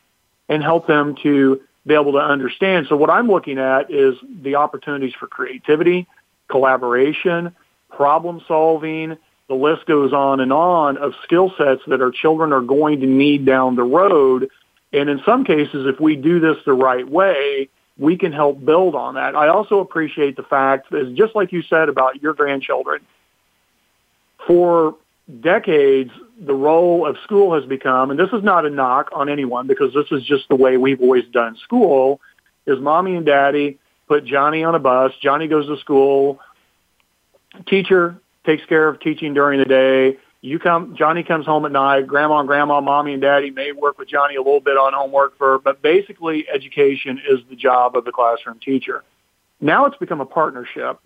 and 0.50 0.62
help 0.62 0.86
them 0.86 1.16
to 1.24 1.62
be 1.88 1.94
able 1.94 2.12
to 2.12 2.20
understand. 2.20 2.88
So 2.90 2.96
what 2.96 3.10
I'm 3.10 3.28
looking 3.28 3.58
at 3.58 3.90
is 3.90 4.16
the 4.44 4.56
opportunities 4.56 5.14
for 5.18 5.28
creativity, 5.28 6.08
collaboration, 6.50 7.56
problem 7.92 8.42
solving. 8.48 9.18
The 9.48 9.56
list 9.56 9.86
goes 9.86 10.14
on 10.14 10.40
and 10.40 10.54
on 10.54 10.98
of 10.98 11.14
skill 11.24 11.54
sets 11.58 11.82
that 11.88 12.02
our 12.02 12.12
children 12.12 12.54
are 12.54 12.62
going 12.62 13.02
to 13.02 13.08
need 13.08 13.46
down 13.46 13.76
the 13.76 13.84
road. 13.84 14.50
And 14.94 15.10
in 15.10 15.22
some 15.26 15.44
cases, 15.44 15.88
if 15.88 16.00
we 16.00 16.16
do 16.16 16.40
this 16.40 16.58
the 16.66 16.74
right 16.74 17.08
way, 17.08 17.70
we 17.98 18.18
can 18.18 18.32
help 18.32 18.64
build 18.64 18.96
on 18.96 19.16
that. 19.16 19.36
I 19.36 19.50
also 19.50 19.80
appreciate 19.80 20.36
the 20.36 20.44
fact 20.44 20.90
that 20.92 21.14
just 21.16 21.36
like 21.36 21.52
you 21.52 21.62
said 21.64 21.90
about 21.90 22.22
your 22.22 22.34
grandchildren, 22.34 23.02
for 24.48 24.96
decades, 25.40 26.12
the 26.40 26.54
role 26.54 27.06
of 27.06 27.18
school 27.24 27.54
has 27.54 27.66
become, 27.66 28.10
and 28.10 28.20
this 28.20 28.30
is 28.34 28.44
not 28.44 28.66
a 28.66 28.70
knock 28.70 29.10
on 29.14 29.30
anyone 29.30 29.68
because 29.68 29.94
this 29.94 30.08
is 30.12 30.24
just 30.26 30.48
the 30.50 30.56
way 30.56 30.78
we've 30.78 31.02
always 31.02 31.26
done 31.32 31.56
school, 31.58 32.20
is 32.66 32.80
mommy 32.80 33.16
and 33.16 33.26
daddy 33.26 33.78
put 34.08 34.26
Johnny 34.26 34.64
on 34.64 34.76
a 34.76 34.80
bus. 34.80 35.14
Johnny 35.22 35.48
goes 35.48 35.68
to 35.68 35.78
school. 35.78 36.40
Teacher 37.68 38.20
takes 38.46 38.66
care 38.66 38.88
of 38.88 39.00
teaching 39.00 39.34
during 39.34 39.60
the 39.60 39.66
day. 39.66 40.18
You 40.42 40.58
come, 40.58 40.96
Johnny 40.96 41.24
comes 41.24 41.46
home 41.46 41.66
at 41.66 41.72
night. 41.72 42.08
Grandma 42.08 42.40
and 42.40 42.48
grandma, 42.48 42.82
mommy 42.82 43.14
and 43.14 43.22
daddy 43.22 43.52
may 43.52 43.72
work 43.72 44.00
with 44.00 44.08
Johnny 44.08 44.36
a 44.36 44.42
little 44.42 44.60
bit 44.60 44.78
on 44.78 44.94
homework 44.94 45.38
for, 45.38 45.60
but 45.60 45.82
basically 45.82 46.48
education 46.50 47.22
is 47.30 47.40
the 47.50 47.56
job 47.56 47.96
of 47.96 48.06
the 48.06 48.12
classroom 48.12 48.60
teacher. 48.60 49.04
Now 49.60 49.86
it's 49.86 49.98
become 49.98 50.22
a 50.22 50.26
partnership 50.26 51.00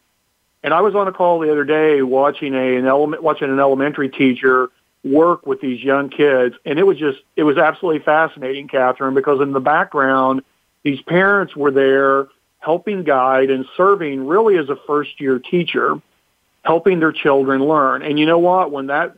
and 0.66 0.74
I 0.74 0.82
was 0.82 0.96
on 0.96 1.08
a 1.08 1.12
call 1.12 1.40
the 1.40 1.52
other 1.52 1.64
day 1.64 2.02
watching 2.02 2.56
a 2.56 2.76
an 2.76 2.88
element 2.88 3.22
watching 3.22 3.52
an 3.52 3.60
elementary 3.60 4.10
teacher 4.10 4.72
work 5.04 5.46
with 5.46 5.62
these 5.62 5.82
young 5.84 6.10
kids, 6.10 6.56
and 6.66 6.80
it 6.80 6.84
was 6.84 6.98
just 6.98 7.20
it 7.36 7.44
was 7.44 7.60
absolutely 7.60 8.02
fascinating, 8.04 8.68
Kathryn, 8.68 9.14
because 9.14 9.42
in 9.42 9.54
the 9.54 9.60
background, 9.60 10.42
these 10.82 11.00
parents 11.04 11.56
were 11.56 11.70
there 11.70 12.30
helping 12.58 13.04
guide 13.04 13.52
and 13.52 13.68
serving 13.78 14.26
really 14.26 14.58
as 14.58 14.68
a 14.70 14.76
first 14.88 15.22
year 15.22 15.38
teacher, 15.38 16.02
helping 16.66 17.00
their 17.00 17.12
children 17.12 17.64
learn. 17.64 18.02
And 18.02 18.20
you 18.20 18.26
know 18.26 18.40
what? 18.40 18.72
When 18.72 18.88
that 18.88 19.16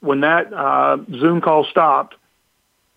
when 0.00 0.20
that 0.20 0.52
uh, 0.52 0.98
Zoom 1.12 1.40
call 1.40 1.64
stopped, 1.64 2.16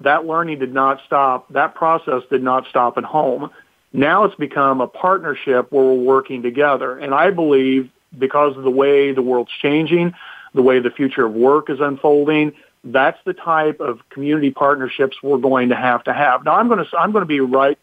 that 0.01 0.25
learning 0.25 0.60
did 0.60 0.74
not 0.74 1.01
stop. 1.06 1.48
That 1.54 1.75
process 1.75 2.24
did 2.30 2.44
not 2.44 2.68
stop 2.68 2.98
at 2.98 3.04
home. 3.04 3.51
Now 3.94 4.25
it's 4.25 4.36
become 4.36 4.82
a 4.82 4.88
partnership 4.88 5.72
where 5.72 5.86
we're 5.86 5.94
working 5.94 6.42
together. 6.42 6.98
And 6.98 7.13
I 7.13 7.30
believe 7.32 7.89
because 8.18 8.58
of 8.58 8.63
the 8.63 8.72
way 8.72 9.12
the 9.12 9.22
world's 9.22 9.51
changing, 9.62 10.13
the 10.54 10.62
way 10.62 10.80
the 10.80 10.89
future 10.89 11.25
of 11.25 11.34
work 11.34 11.70
is 11.70 11.80
unfolding, 11.80 12.54
that's 12.84 13.20
the 13.25 13.34
type 13.34 13.80
of 13.80 14.00
community 14.10 14.51
partnerships 14.51 15.18
we're 15.22 15.38
going 15.38 15.70
to 15.70 15.75
have 15.75 16.04
to 16.06 16.13
have. 16.13 16.44
Now 16.44 16.56
I'm 16.56 16.68
going 16.68 16.84
to 16.84 16.98
I'm 16.98 17.12
going 17.12 17.22
to 17.22 17.27
be 17.27 17.39
right 17.39 17.77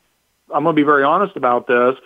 I'm 0.52 0.64
going 0.64 0.74
to 0.74 0.80
be 0.80 0.84
very 0.84 1.04
honest 1.04 1.36
about 1.36 1.66
this. 1.66 1.96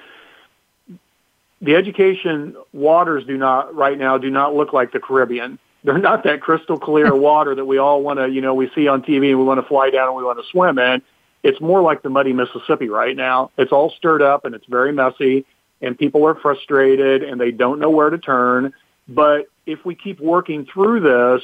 The 1.62 1.74
education 1.74 2.56
waters 2.72 3.24
do 3.26 3.36
not 3.36 3.74
right 3.74 3.98
now 3.98 4.18
do 4.18 4.30
not 4.30 4.54
look 4.54 4.72
like 4.72 4.92
the 4.92 5.00
Caribbean. 5.00 5.58
They're 5.84 5.98
not 5.98 6.24
that 6.24 6.40
crystal 6.40 6.78
clear 6.78 7.14
water 7.28 7.54
that 7.54 7.64
we 7.64 7.78
all 7.78 8.02
want 8.02 8.18
to, 8.18 8.28
you 8.28 8.40
know, 8.40 8.54
we 8.54 8.70
see 8.74 8.88
on 8.88 9.02
TV 9.02 9.30
and 9.30 9.38
we 9.38 9.44
want 9.44 9.60
to 9.60 9.66
fly 9.66 9.90
down 9.90 10.08
and 10.08 10.16
we 10.16 10.24
want 10.24 10.38
to 10.38 10.44
swim 10.50 10.78
in. 10.78 11.02
It's 11.42 11.60
more 11.60 11.80
like 11.80 12.02
the 12.02 12.10
muddy 12.10 12.32
Mississippi 12.32 12.88
right 12.88 13.16
now. 13.16 13.52
It's 13.56 13.72
all 13.72 13.90
stirred 13.96 14.20
up 14.20 14.44
and 14.44 14.54
it's 14.54 14.66
very 14.66 14.92
messy 14.92 15.46
and 15.80 15.96
people 15.96 16.26
are 16.26 16.34
frustrated 16.34 17.22
and 17.22 17.40
they 17.40 17.50
don't 17.50 17.78
know 17.78 17.90
where 17.90 18.10
to 18.10 18.18
turn. 18.18 18.72
But 19.08 19.46
if 19.66 19.84
we 19.84 19.94
keep 19.94 20.20
working 20.20 20.66
through 20.66 21.00
this, 21.00 21.42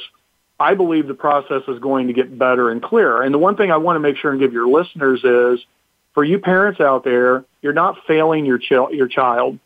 I 0.59 0.75
believe 0.75 1.07
the 1.07 1.13
process 1.13 1.63
is 1.67 1.79
going 1.79 2.07
to 2.07 2.13
get 2.13 2.37
better 2.37 2.69
and 2.69 2.81
clearer. 2.81 3.23
And 3.23 3.33
the 3.33 3.39
one 3.39 3.55
thing 3.55 3.71
I 3.71 3.77
want 3.77 3.95
to 3.95 3.99
make 3.99 4.17
sure 4.17 4.31
and 4.31 4.39
give 4.39 4.53
your 4.53 4.67
listeners 4.67 5.23
is 5.23 5.65
for 6.13 6.23
you 6.23 6.39
parents 6.39 6.79
out 6.79 7.03
there, 7.03 7.43
you're 7.61 7.73
not 7.73 7.97
failing 8.07 8.45
your, 8.45 8.59
ch- 8.59 8.93
your 8.93 9.07
child. 9.07 9.59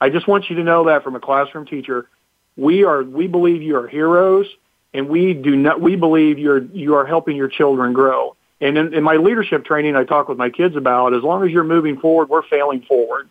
I 0.00 0.08
just 0.08 0.26
want 0.26 0.48
you 0.48 0.56
to 0.56 0.64
know 0.64 0.84
that 0.84 1.04
from 1.04 1.14
a 1.14 1.20
classroom 1.20 1.66
teacher. 1.66 2.08
We 2.56 2.84
are, 2.84 3.02
we 3.02 3.26
believe 3.26 3.62
you 3.62 3.76
are 3.76 3.86
heroes 3.86 4.46
and 4.92 5.08
we 5.08 5.34
do 5.34 5.56
not, 5.56 5.80
we 5.80 5.96
believe 5.96 6.38
you're, 6.38 6.62
you 6.62 6.94
are 6.94 7.06
helping 7.06 7.36
your 7.36 7.48
children 7.48 7.92
grow. 7.92 8.36
And 8.60 8.76
in, 8.76 8.94
in 8.94 9.02
my 9.02 9.16
leadership 9.16 9.64
training, 9.64 9.96
I 9.96 10.04
talk 10.04 10.28
with 10.28 10.36
my 10.36 10.50
kids 10.50 10.76
about 10.76 11.14
as 11.14 11.22
long 11.22 11.44
as 11.44 11.50
you're 11.50 11.64
moving 11.64 11.98
forward, 11.98 12.28
we're 12.28 12.42
failing 12.42 12.82
forward. 12.82 13.28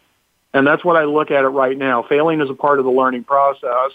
And 0.54 0.66
that's 0.66 0.84
what 0.84 0.96
I 0.96 1.04
look 1.04 1.32
at 1.32 1.44
it 1.44 1.50
right 1.50 1.78
now. 1.78 2.04
Failing 2.04 2.42
is 2.42 2.50
a 2.50 2.56
part 2.56 2.80
of 2.80 2.86
the 2.86 2.92
learning 2.92 3.24
process. 3.24 3.92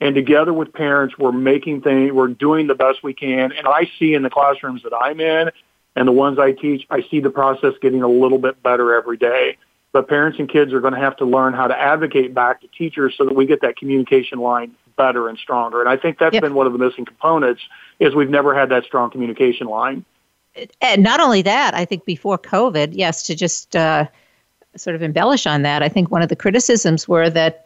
And 0.00 0.14
together 0.14 0.52
with 0.52 0.72
parents, 0.72 1.16
we're 1.16 1.32
making 1.32 1.80
things, 1.80 2.12
we're 2.12 2.28
doing 2.28 2.66
the 2.66 2.74
best 2.74 3.02
we 3.02 3.14
can. 3.14 3.52
And 3.52 3.66
I 3.66 3.90
see 3.98 4.12
in 4.12 4.22
the 4.22 4.28
classrooms 4.28 4.82
that 4.82 4.92
I'm 4.94 5.20
in 5.20 5.50
and 5.96 6.08
the 6.08 6.12
ones 6.12 6.38
I 6.38 6.52
teach, 6.52 6.86
I 6.90 7.02
see 7.10 7.20
the 7.20 7.30
process 7.30 7.74
getting 7.80 8.02
a 8.02 8.08
little 8.08 8.38
bit 8.38 8.62
better 8.62 8.94
every 8.94 9.16
day. 9.16 9.56
But 9.94 10.08
parents 10.08 10.40
and 10.40 10.48
kids 10.48 10.72
are 10.72 10.80
going 10.80 10.92
to 10.92 10.98
have 10.98 11.16
to 11.18 11.24
learn 11.24 11.54
how 11.54 11.68
to 11.68 11.80
advocate 11.80 12.34
back 12.34 12.60
to 12.62 12.66
teachers 12.66 13.14
so 13.16 13.24
that 13.24 13.34
we 13.34 13.46
get 13.46 13.60
that 13.60 13.76
communication 13.76 14.40
line 14.40 14.74
better 14.96 15.28
and 15.28 15.38
stronger. 15.38 15.78
And 15.78 15.88
I 15.88 15.96
think 15.96 16.18
that's 16.18 16.34
yep. 16.34 16.42
been 16.42 16.54
one 16.54 16.66
of 16.66 16.72
the 16.72 16.80
missing 16.80 17.04
components 17.04 17.62
is 18.00 18.12
we've 18.12 18.28
never 18.28 18.58
had 18.58 18.70
that 18.70 18.82
strong 18.82 19.08
communication 19.10 19.68
line. 19.68 20.04
And 20.80 21.04
not 21.04 21.20
only 21.20 21.42
that, 21.42 21.74
I 21.74 21.84
think 21.84 22.04
before 22.04 22.38
COVID, 22.38 22.90
yes, 22.92 23.22
to 23.24 23.36
just 23.36 23.76
uh, 23.76 24.08
sort 24.76 24.96
of 24.96 25.02
embellish 25.02 25.46
on 25.46 25.62
that, 25.62 25.80
I 25.84 25.88
think 25.88 26.10
one 26.10 26.22
of 26.22 26.28
the 26.28 26.36
criticisms 26.36 27.06
were 27.06 27.30
that 27.30 27.60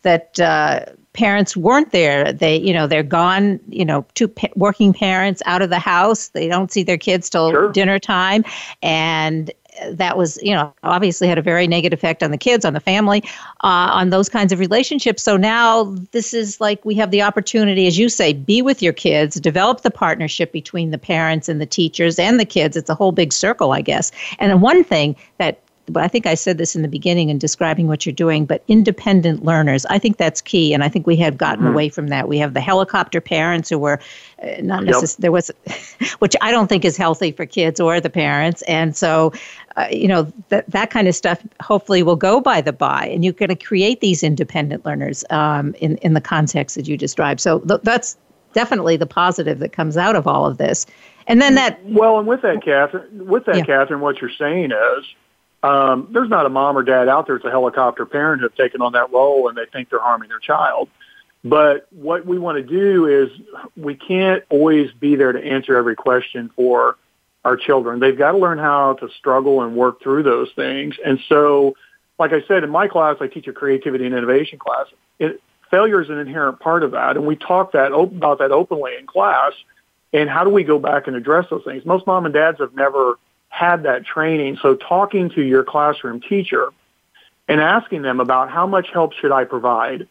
that 0.00 0.40
uh, 0.40 0.86
parents 1.14 1.56
weren't 1.56 1.90
there. 1.92 2.32
They, 2.32 2.56
you 2.56 2.72
know, 2.72 2.86
they're 2.86 3.02
gone. 3.02 3.60
You 3.68 3.84
know, 3.84 4.06
two 4.14 4.28
pa- 4.28 4.48
working 4.54 4.94
parents 4.94 5.42
out 5.44 5.60
of 5.60 5.68
the 5.68 5.78
house. 5.78 6.28
They 6.28 6.48
don't 6.48 6.72
see 6.72 6.82
their 6.82 6.98
kids 6.98 7.28
till 7.28 7.50
sure. 7.50 7.72
dinner 7.72 7.98
time, 7.98 8.44
and 8.82 9.50
that 9.90 10.16
was, 10.16 10.38
you 10.42 10.54
know, 10.54 10.72
obviously 10.82 11.28
had 11.28 11.38
a 11.38 11.42
very 11.42 11.66
negative 11.66 11.98
effect 11.98 12.22
on 12.22 12.30
the 12.30 12.38
kids, 12.38 12.64
on 12.64 12.72
the 12.72 12.80
family, 12.80 13.22
uh, 13.64 13.90
on 13.92 14.10
those 14.10 14.28
kinds 14.28 14.52
of 14.52 14.58
relationships. 14.58 15.22
So 15.22 15.36
now 15.36 15.94
this 16.12 16.34
is 16.34 16.60
like 16.60 16.84
we 16.84 16.94
have 16.96 17.10
the 17.10 17.22
opportunity, 17.22 17.86
as 17.86 17.98
you 17.98 18.08
say, 18.08 18.32
be 18.32 18.62
with 18.62 18.82
your 18.82 18.92
kids, 18.92 19.38
develop 19.40 19.82
the 19.82 19.90
partnership 19.90 20.52
between 20.52 20.90
the 20.90 20.98
parents 20.98 21.48
and 21.48 21.60
the 21.60 21.66
teachers 21.66 22.18
and 22.18 22.40
the 22.40 22.44
kids. 22.44 22.76
It's 22.76 22.90
a 22.90 22.94
whole 22.94 23.12
big 23.12 23.32
circle, 23.32 23.72
I 23.72 23.80
guess. 23.80 24.12
And 24.38 24.62
one 24.62 24.84
thing 24.84 25.16
that 25.38 25.60
but 25.88 26.02
I 26.02 26.08
think 26.08 26.26
I 26.26 26.34
said 26.34 26.58
this 26.58 26.74
in 26.74 26.82
the 26.82 26.88
beginning 26.88 27.28
in 27.28 27.38
describing 27.38 27.86
what 27.86 28.04
you're 28.04 28.12
doing, 28.12 28.44
but 28.44 28.62
independent 28.68 29.44
learners, 29.44 29.86
I 29.86 29.98
think 29.98 30.16
that's 30.16 30.40
key. 30.40 30.74
And 30.74 30.82
I 30.82 30.88
think 30.88 31.06
we 31.06 31.16
have 31.16 31.38
gotten 31.38 31.64
mm-hmm. 31.64 31.72
away 31.72 31.88
from 31.88 32.08
that. 32.08 32.28
We 32.28 32.38
have 32.38 32.54
the 32.54 32.60
helicopter 32.60 33.20
parents 33.20 33.68
who 33.68 33.78
were 33.78 34.00
uh, 34.42 34.60
not 34.60 34.84
necessarily, 34.84 35.12
yep. 35.12 35.18
there 35.18 35.32
was, 35.32 35.50
which 36.18 36.34
I 36.40 36.50
don't 36.50 36.68
think 36.68 36.84
is 36.84 36.96
healthy 36.96 37.32
for 37.32 37.46
kids 37.46 37.80
or 37.80 38.00
the 38.00 38.10
parents. 38.10 38.62
And 38.62 38.96
so, 38.96 39.32
uh, 39.76 39.86
you 39.90 40.08
know, 40.08 40.32
that, 40.48 40.68
that 40.70 40.90
kind 40.90 41.06
of 41.06 41.14
stuff 41.14 41.40
hopefully 41.60 42.02
will 42.02 42.16
go 42.16 42.40
by 42.40 42.60
the 42.60 42.72
by. 42.72 43.06
And 43.06 43.24
you're 43.24 43.32
going 43.32 43.48
to 43.48 43.56
create 43.56 44.00
these 44.00 44.22
independent 44.22 44.84
learners 44.84 45.24
um, 45.30 45.74
in, 45.74 45.96
in 45.98 46.14
the 46.14 46.20
context 46.20 46.76
that 46.76 46.88
you 46.88 46.96
described. 46.96 47.40
So 47.40 47.60
th- 47.60 47.80
that's 47.82 48.16
definitely 48.54 48.96
the 48.96 49.06
positive 49.06 49.58
that 49.60 49.72
comes 49.72 49.96
out 49.96 50.16
of 50.16 50.26
all 50.26 50.46
of 50.46 50.58
this. 50.58 50.86
And 51.28 51.42
then 51.42 51.56
that. 51.56 51.84
Well, 51.84 52.18
and 52.18 52.26
with 52.26 52.42
that, 52.42 52.56
Kathryn, 52.56 53.26
with 53.26 53.44
that, 53.46 53.56
yeah. 53.56 53.64
Kathryn, 53.64 54.00
what 54.00 54.20
you're 54.20 54.30
saying 54.30 54.72
is, 54.72 55.04
um, 55.62 56.08
there's 56.12 56.28
not 56.28 56.46
a 56.46 56.48
mom 56.48 56.76
or 56.76 56.82
dad 56.82 57.08
out 57.08 57.26
there 57.26 57.36
that's 57.36 57.46
a 57.46 57.50
helicopter 57.50 58.06
parent 58.06 58.40
who 58.40 58.46
have 58.46 58.54
taken 58.54 58.82
on 58.82 58.92
that 58.92 59.12
role 59.12 59.48
and 59.48 59.56
they 59.56 59.66
think 59.72 59.90
they're 59.90 59.98
harming 59.98 60.28
their 60.28 60.38
child. 60.38 60.88
But 61.44 61.86
what 61.92 62.26
we 62.26 62.38
want 62.38 62.58
to 62.58 62.62
do 62.62 63.06
is 63.06 63.30
we 63.76 63.94
can't 63.94 64.42
always 64.48 64.90
be 64.92 65.16
there 65.16 65.32
to 65.32 65.42
answer 65.42 65.76
every 65.76 65.94
question 65.94 66.50
for 66.56 66.96
our 67.44 67.56
children. 67.56 68.00
They've 68.00 68.18
got 68.18 68.32
to 68.32 68.38
learn 68.38 68.58
how 68.58 68.94
to 68.94 69.08
struggle 69.18 69.62
and 69.62 69.76
work 69.76 70.02
through 70.02 70.24
those 70.24 70.50
things. 70.56 70.96
And 71.04 71.20
so, 71.28 71.76
like 72.18 72.32
I 72.32 72.42
said, 72.48 72.64
in 72.64 72.70
my 72.70 72.88
class, 72.88 73.16
I 73.20 73.28
teach 73.28 73.46
a 73.46 73.52
creativity 73.52 74.06
and 74.06 74.14
innovation 74.14 74.58
class. 74.58 74.86
It, 75.20 75.40
failure 75.70 76.02
is 76.02 76.10
an 76.10 76.18
inherent 76.18 76.58
part 76.58 76.82
of 76.82 76.92
that. 76.92 77.16
And 77.16 77.26
we 77.26 77.36
talk 77.36 77.72
that 77.72 77.92
about 77.92 78.40
that 78.40 78.50
openly 78.50 78.92
in 78.98 79.06
class. 79.06 79.52
And 80.12 80.28
how 80.28 80.42
do 80.42 80.50
we 80.50 80.64
go 80.64 80.78
back 80.80 81.06
and 81.06 81.14
address 81.14 81.46
those 81.50 81.62
things? 81.64 81.84
Most 81.84 82.06
mom 82.06 82.24
and 82.24 82.34
dads 82.34 82.58
have 82.58 82.74
never 82.74 83.18
had 83.48 83.84
that 83.84 84.04
training. 84.04 84.58
So 84.60 84.74
talking 84.74 85.30
to 85.30 85.42
your 85.42 85.64
classroom 85.64 86.20
teacher 86.20 86.70
and 87.48 87.60
asking 87.60 88.02
them 88.02 88.20
about 88.20 88.50
how 88.50 88.66
much 88.66 88.88
help 88.92 89.12
should 89.14 89.32
I 89.32 89.44
provide. 89.44 90.08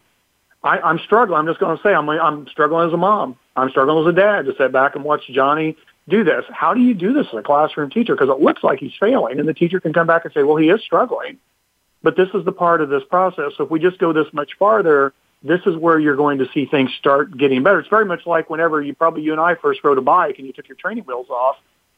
I, 0.63 0.79
I'm 0.79 0.99
struggling. 0.99 1.37
I'm 1.39 1.45
just 1.45 1.59
going 1.59 1.77
to 1.77 1.83
say 1.83 1.93
I'm, 1.93 2.09
I'm 2.09 2.47
struggling 2.47 2.87
as 2.87 2.93
a 2.93 2.97
mom. 2.97 3.37
I'm 3.55 3.69
struggling 3.69 4.07
as 4.07 4.13
a 4.13 4.15
dad 4.15 4.45
to 4.45 4.55
sit 4.57 4.71
back 4.71 4.95
and 4.95 5.03
watch 5.03 5.21
Johnny 5.29 5.77
do 6.07 6.23
this. 6.23 6.45
How 6.49 6.73
do 6.73 6.81
you 6.81 6.93
do 6.93 7.13
this 7.13 7.27
as 7.27 7.39
a 7.39 7.43
classroom 7.43 7.89
teacher? 7.89 8.15
Because 8.15 8.29
it 8.29 8.41
looks 8.41 8.63
like 8.63 8.79
he's 8.79 8.93
failing, 8.99 9.39
and 9.39 9.47
the 9.47 9.53
teacher 9.53 9.79
can 9.79 9.93
come 9.93 10.07
back 10.07 10.25
and 10.25 10.33
say, 10.33 10.43
"Well, 10.43 10.57
he 10.57 10.69
is 10.69 10.81
struggling." 10.81 11.37
But 12.03 12.15
this 12.15 12.29
is 12.33 12.45
the 12.45 12.51
part 12.51 12.81
of 12.81 12.89
this 12.89 13.03
process. 13.09 13.53
So 13.57 13.63
if 13.63 13.71
we 13.71 13.79
just 13.79 13.97
go 13.97 14.13
this 14.13 14.31
much 14.31 14.51
farther, 14.59 15.13
this 15.41 15.61
is 15.65 15.75
where 15.75 15.97
you're 15.97 16.15
going 16.15 16.37
to 16.39 16.47
see 16.53 16.65
things 16.65 16.91
start 16.99 17.35
getting 17.35 17.63
better. 17.63 17.79
It's 17.79 17.89
very 17.89 18.05
much 18.05 18.27
like 18.27 18.49
whenever 18.49 18.81
you 18.81 18.93
probably 18.93 19.23
you 19.23 19.31
and 19.31 19.41
I 19.41 19.55
first 19.55 19.83
rode 19.83 19.97
a 19.97 20.01
bike 20.01 20.37
and 20.37 20.45
you 20.45 20.53
took 20.53 20.67
your 20.67 20.77
training 20.77 21.05
wheels 21.05 21.29
off 21.29 21.57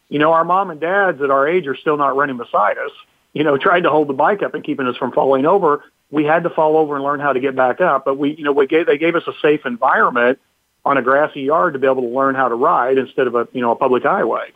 you 0.10 0.20
know, 0.20 0.34
our 0.34 0.44
mom 0.44 0.70
and 0.70 0.80
dads 0.80 1.22
at 1.22 1.32
our 1.32 1.48
age 1.48 1.68
are 1.68 1.76
still 1.76 1.98
not 1.98 2.16
running 2.16 2.38
beside 2.38 2.78
us, 2.78 2.92
you 3.34 3.44
know, 3.44 3.58
trying 3.58 3.84
to 3.84 3.90
hold 3.90 4.08
the 4.08 4.14
bike 4.14 4.42
up 4.42 4.54
and 4.54 4.64
keeping 4.64 4.88
us 4.88 4.96
from 4.96 5.12
falling 5.12 5.46
over. 5.46 5.84
We 6.10 6.24
had 6.24 6.44
to 6.44 6.50
fall 6.50 6.78
over 6.78 6.96
and 6.96 7.04
learn 7.04 7.20
how 7.20 7.34
to 7.34 7.40
get 7.40 7.56
back 7.56 7.82
up, 7.82 8.06
but 8.06 8.18
we, 8.18 8.36
you 8.36 8.44
know, 8.44 8.54
we 8.54 8.68
gave, 8.68 8.86
they 8.86 8.98
gave 8.98 9.16
us 9.16 9.28
a 9.28 9.34
safe 9.42 9.66
environment 9.66 10.40
on 10.86 10.98
a 10.98 11.02
grassy 11.02 11.42
yard 11.42 11.74
to 11.74 11.80
be 11.80 11.88
able 11.88 12.04
to 12.04 12.08
learn 12.08 12.36
how 12.36 12.48
to 12.48 12.56
ride 12.56 12.98
instead 12.98 13.28
of 13.28 13.36
a, 13.36 13.48
you 13.52 13.62
know, 13.62 13.72
a 13.72 13.76
public 13.76 14.04
highway. 14.04 14.52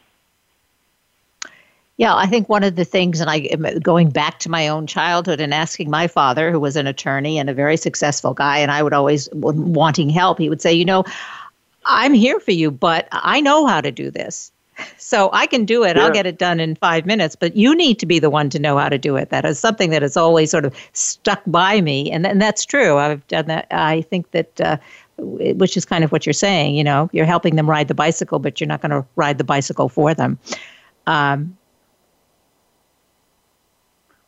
Yeah, 1.97 2.15
I 2.15 2.25
think 2.25 2.49
one 2.49 2.63
of 2.63 2.77
the 2.77 2.85
things, 2.85 3.19
and 3.19 3.29
I 3.29 3.39
going 3.79 4.09
back 4.09 4.39
to 4.39 4.49
my 4.49 4.69
own 4.69 4.87
childhood 4.87 5.39
and 5.39 5.53
asking 5.53 5.91
my 5.91 6.07
father, 6.07 6.51
who 6.51 6.59
was 6.59 6.75
an 6.75 6.87
attorney 6.87 7.37
and 7.37 7.47
a 7.47 7.53
very 7.53 7.77
successful 7.77 8.33
guy, 8.33 8.57
and 8.57 8.71
I 8.71 8.81
would 8.81 8.93
always 8.93 9.29
wanting 9.33 10.09
help. 10.09 10.39
He 10.39 10.49
would 10.49 10.63
say, 10.63 10.73
"You 10.73 10.85
know, 10.85 11.03
I'm 11.85 12.15
here 12.15 12.39
for 12.39 12.51
you, 12.51 12.71
but 12.71 13.07
I 13.11 13.41
know 13.41 13.67
how 13.67 13.81
to 13.81 13.91
do 13.91 14.09
this. 14.09 14.51
So 14.97 15.29
I 15.33 15.45
can 15.45 15.65
do 15.65 15.83
it. 15.83 15.95
Yeah. 15.95 16.03
I'll 16.03 16.11
get 16.11 16.25
it 16.25 16.37
done 16.37 16.59
in 16.59 16.75
five 16.75 17.05
minutes, 17.05 17.35
but 17.35 17.55
you 17.55 17.75
need 17.75 17.99
to 17.99 18.05
be 18.05 18.19
the 18.19 18.29
one 18.29 18.49
to 18.51 18.59
know 18.59 18.77
how 18.77 18.89
to 18.89 18.97
do 18.97 19.15
it. 19.15 19.29
That 19.29 19.45
is 19.45 19.59
something 19.59 19.89
that 19.89 20.01
has 20.01 20.17
always 20.17 20.51
sort 20.51 20.65
of 20.65 20.75
stuck 20.93 21.41
by 21.47 21.81
me. 21.81 22.11
And, 22.11 22.25
and 22.25 22.41
that's 22.41 22.65
true. 22.65 22.97
I've 22.97 23.25
done 23.27 23.47
that. 23.47 23.67
I 23.71 24.01
think 24.01 24.31
that, 24.31 24.61
uh, 24.61 24.77
which 25.17 25.77
is 25.77 25.85
kind 25.85 26.03
of 26.03 26.11
what 26.11 26.25
you're 26.25 26.33
saying, 26.33 26.75
you 26.75 26.83
know, 26.83 27.09
you're 27.13 27.25
helping 27.25 27.55
them 27.55 27.69
ride 27.69 27.87
the 27.87 27.93
bicycle, 27.93 28.39
but 28.39 28.59
you're 28.59 28.67
not 28.67 28.81
going 28.81 28.91
to 28.91 29.05
ride 29.15 29.37
the 29.37 29.43
bicycle 29.43 29.89
for 29.89 30.13
them. 30.13 30.39
Um, 31.07 31.57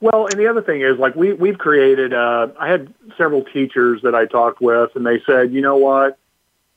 well, 0.03 0.25
and 0.25 0.37
the 0.37 0.47
other 0.47 0.61
thing 0.61 0.81
is, 0.81 0.97
like 0.97 1.15
we 1.15 1.31
we've 1.31 1.57
created. 1.57 2.13
Uh, 2.13 2.49
I 2.59 2.67
had 2.67 2.93
several 3.17 3.45
teachers 3.45 4.01
that 4.01 4.13
I 4.13 4.25
talked 4.25 4.59
with, 4.59 4.93
and 4.95 5.05
they 5.05 5.21
said, 5.21 5.53
you 5.53 5.61
know 5.61 5.77
what, 5.77 6.17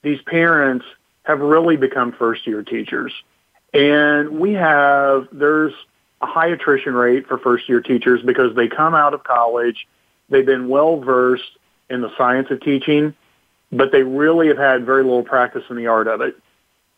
these 0.03 0.23
parents 0.23 0.87
have 1.25 1.41
really 1.41 1.77
become 1.77 2.13
first 2.13 2.47
year 2.47 2.63
teachers. 2.63 3.13
And 3.73 4.39
we 4.39 4.55
have, 4.55 5.29
there's 5.33 5.73
a 6.21 6.27
high 6.27 6.49
attrition 6.49 6.95
rate 6.95 7.27
for 7.27 7.39
first 7.39 7.69
year 7.69 7.81
teachers 7.81 8.23
because 8.23 8.55
they 8.57 8.69
come 8.69 8.95
out 8.95 9.15
of 9.15 9.25
college, 9.25 9.87
they've 10.29 10.47
been 10.47 10.69
well 10.69 11.01
versed 11.01 11.59
in 11.91 12.01
the 12.01 12.11
science 12.17 12.49
of 12.51 12.61
teaching, 12.61 13.15
but 13.71 13.93
they 13.93 14.03
really 14.03 14.49
have 14.49 14.59
had 14.59 14.87
very 14.87 15.03
little 15.03 15.23
practice 15.23 15.65
in 15.69 15.77
the 15.77 15.87
art 15.87 16.09
of 16.09 16.21
it. 16.21 16.37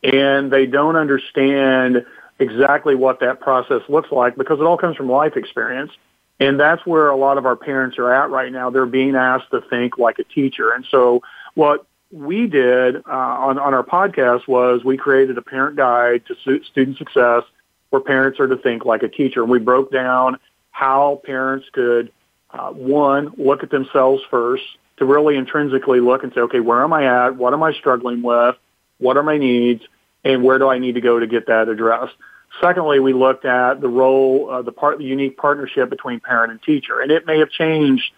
And 0.02 0.50
they 0.52 0.66
don't 0.66 0.96
understand 0.96 2.04
exactly 2.38 2.94
what 2.94 3.20
that 3.20 3.40
process 3.40 3.83
looks 3.88 4.12
like 4.12 4.37
because 4.37 4.61
it 4.61 4.62
all 4.62 4.78
comes 4.78 4.96
from 4.96 5.11
life 5.11 5.37
experience. 5.37 5.90
And 6.40 6.61
that's 6.61 6.87
where 6.87 7.09
a 7.09 7.16
lot 7.16 7.37
of 7.37 7.46
our 7.46 7.57
parents 7.57 7.98
are 7.98 8.12
at 8.12 8.31
right 8.31 8.52
now. 8.52 8.70
They're 8.70 8.87
being 8.87 9.16
asked 9.16 9.50
to 9.50 9.61
think 9.62 9.98
like 9.98 10.20
a 10.20 10.24
teacher. 10.24 10.70
And 10.70 10.87
so 10.88 11.22
what 11.54 11.85
we 12.10 12.46
did 12.46 12.96
uh, 12.96 13.00
on, 13.10 13.58
on 13.58 13.74
our 13.74 13.84
podcast 13.84 14.48
was 14.48 14.82
we 14.84 14.96
created 14.96 15.36
a 15.36 15.42
parent 15.42 15.76
guide 15.76 16.22
to 16.26 16.60
student 16.64 16.96
success 16.96 17.42
where 17.90 18.00
parents 18.00 18.40
are 18.40 18.46
to 18.46 18.56
think 18.56 18.84
like 18.84 19.02
a 19.02 19.08
teacher. 19.08 19.42
And 19.42 19.50
we 19.50 19.58
broke 19.58 19.92
down 19.92 20.38
how 20.70 21.20
parents 21.24 21.66
could, 21.72 22.12
uh, 22.50 22.70
one, 22.70 23.32
look 23.36 23.62
at 23.62 23.70
themselves 23.70 24.22
first 24.30 24.64
to 24.98 25.04
really 25.04 25.36
intrinsically 25.36 26.00
look 26.00 26.22
and 26.22 26.32
say, 26.32 26.40
okay, 26.40 26.60
where 26.60 26.82
am 26.82 26.92
I 26.92 27.26
at? 27.26 27.36
What 27.36 27.52
am 27.52 27.62
I 27.62 27.72
struggling 27.72 28.22
with? 28.22 28.56
What 28.98 29.16
are 29.16 29.22
my 29.22 29.38
needs? 29.38 29.82
And 30.24 30.42
where 30.42 30.58
do 30.58 30.68
I 30.68 30.78
need 30.78 30.94
to 30.94 31.00
go 31.00 31.18
to 31.18 31.26
get 31.26 31.46
that 31.46 31.68
addressed? 31.68 32.14
Secondly, 32.60 32.98
we 32.98 33.12
looked 33.12 33.44
at 33.44 33.80
the 33.80 33.88
role, 33.88 34.50
uh, 34.50 34.62
the 34.62 34.72
part, 34.72 34.98
the 34.98 35.04
unique 35.04 35.36
partnership 35.36 35.90
between 35.90 36.18
parent 36.20 36.50
and 36.50 36.62
teacher, 36.62 37.00
and 37.00 37.12
it 37.12 37.26
may 37.26 37.38
have 37.38 37.50
changed 37.50 38.10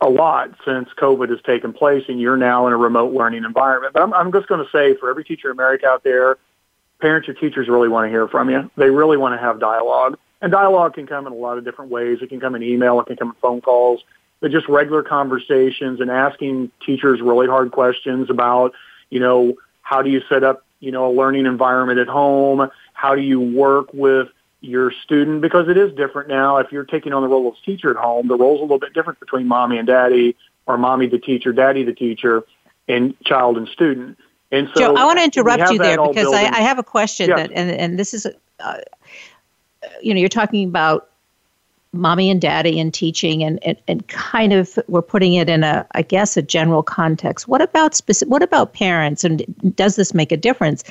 a 0.00 0.08
lot 0.08 0.50
since 0.64 0.88
COVID 0.98 1.30
has 1.30 1.40
taken 1.42 1.72
place, 1.72 2.04
and 2.08 2.20
you're 2.20 2.36
now 2.36 2.66
in 2.66 2.72
a 2.72 2.76
remote 2.76 3.12
learning 3.12 3.44
environment. 3.44 3.92
But 3.92 4.02
I'm, 4.02 4.14
I'm 4.14 4.32
just 4.32 4.48
going 4.48 4.64
to 4.64 4.70
say, 4.70 4.94
for 4.96 5.10
every 5.10 5.24
teacher 5.24 5.50
in 5.50 5.52
America 5.52 5.86
out 5.86 6.04
there, 6.04 6.38
parents 7.00 7.28
or 7.28 7.34
teachers 7.34 7.68
really 7.68 7.88
want 7.88 8.06
to 8.06 8.10
hear 8.10 8.26
from 8.28 8.50
you. 8.50 8.70
They 8.76 8.90
really 8.90 9.16
want 9.16 9.38
to 9.38 9.44
have 9.44 9.60
dialogue, 9.60 10.18
and 10.40 10.50
dialogue 10.52 10.94
can 10.94 11.06
come 11.06 11.26
in 11.26 11.32
a 11.32 11.36
lot 11.36 11.58
of 11.58 11.64
different 11.64 11.90
ways. 11.90 12.18
It 12.22 12.28
can 12.28 12.40
come 12.40 12.54
in 12.54 12.62
email, 12.62 13.00
it 13.00 13.06
can 13.06 13.16
come 13.16 13.28
in 13.28 13.34
phone 13.34 13.60
calls, 13.60 14.02
but 14.40 14.50
just 14.50 14.68
regular 14.68 15.02
conversations 15.02 16.00
and 16.00 16.10
asking 16.10 16.70
teachers 16.84 17.20
really 17.20 17.46
hard 17.46 17.72
questions 17.72 18.30
about, 18.30 18.72
you 19.10 19.20
know, 19.20 19.54
how 19.82 20.02
do 20.02 20.10
you 20.10 20.22
set 20.28 20.42
up, 20.42 20.64
you 20.80 20.92
know, 20.92 21.10
a 21.10 21.12
learning 21.12 21.46
environment 21.46 21.98
at 21.98 22.08
home? 22.08 22.70
How 22.92 23.14
do 23.14 23.22
you 23.22 23.40
work 23.40 23.92
with 23.92 24.28
your 24.64 24.90
student? 24.90 25.40
Because 25.40 25.68
it 25.68 25.76
is 25.76 25.92
different 25.94 26.28
now. 26.28 26.58
If 26.58 26.72
you're 26.72 26.84
taking 26.84 27.12
on 27.12 27.22
the 27.22 27.28
role 27.28 27.48
of 27.48 27.54
teacher 27.64 27.90
at 27.90 27.96
home, 27.96 28.28
the 28.28 28.36
role's 28.36 28.60
a 28.60 28.62
little 28.62 28.78
bit 28.78 28.94
different 28.94 29.20
between 29.20 29.46
mommy 29.46 29.78
and 29.78 29.86
daddy 29.86 30.36
or 30.66 30.78
mommy 30.78 31.06
the 31.06 31.18
teacher, 31.18 31.52
daddy 31.52 31.84
the 31.84 31.92
teacher, 31.92 32.44
and 32.88 33.14
child 33.24 33.56
and 33.56 33.68
student. 33.68 34.18
And 34.50 34.68
so 34.74 34.80
Joe, 34.80 34.94
I 34.94 35.04
want 35.04 35.18
to 35.18 35.24
interrupt 35.24 35.70
you 35.72 35.78
there 35.78 35.96
because 35.96 36.32
I, 36.32 36.44
I, 36.44 36.60
have 36.60 36.78
a 36.78 36.82
question 36.82 37.30
that, 37.30 37.50
and, 37.52 37.70
and 37.70 37.98
this 37.98 38.14
is, 38.14 38.26
uh, 38.60 38.76
you 40.00 40.14
know, 40.14 40.20
you're 40.20 40.28
talking 40.28 40.68
about 40.68 41.10
mommy 41.94 42.30
and 42.30 42.40
daddy 42.40 42.78
and 42.78 42.92
teaching 42.92 43.42
and, 43.42 43.62
and, 43.64 43.78
and 43.88 44.06
kind 44.08 44.52
of 44.52 44.78
we're 44.88 45.02
putting 45.02 45.34
it 45.34 45.48
in 45.48 45.62
a 45.62 45.86
i 45.92 46.02
guess 46.02 46.36
a 46.36 46.42
general 46.42 46.82
context 46.82 47.46
what 47.46 47.62
about 47.62 47.94
specific 47.94 48.30
what 48.30 48.42
about 48.42 48.72
parents 48.74 49.22
and 49.22 49.44
does 49.76 49.94
this 49.94 50.12
make 50.12 50.32
a 50.32 50.36
difference 50.36 50.82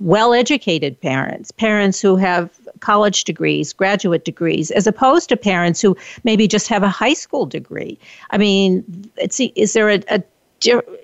well 0.00 0.32
educated 0.32 1.00
parents, 1.00 1.50
parents 1.50 2.00
who 2.00 2.16
have 2.16 2.50
college 2.80 3.24
degrees, 3.24 3.72
graduate 3.72 4.24
degrees, 4.24 4.70
as 4.70 4.86
opposed 4.86 5.28
to 5.28 5.36
parents 5.36 5.80
who 5.80 5.96
maybe 6.24 6.46
just 6.46 6.68
have 6.68 6.82
a 6.82 6.88
high 6.88 7.14
school 7.14 7.46
degree. 7.46 7.98
I 8.30 8.38
mean, 8.38 8.84
is 9.16 9.72
there 9.72 9.90
a, 9.90 10.02
a 10.08 10.22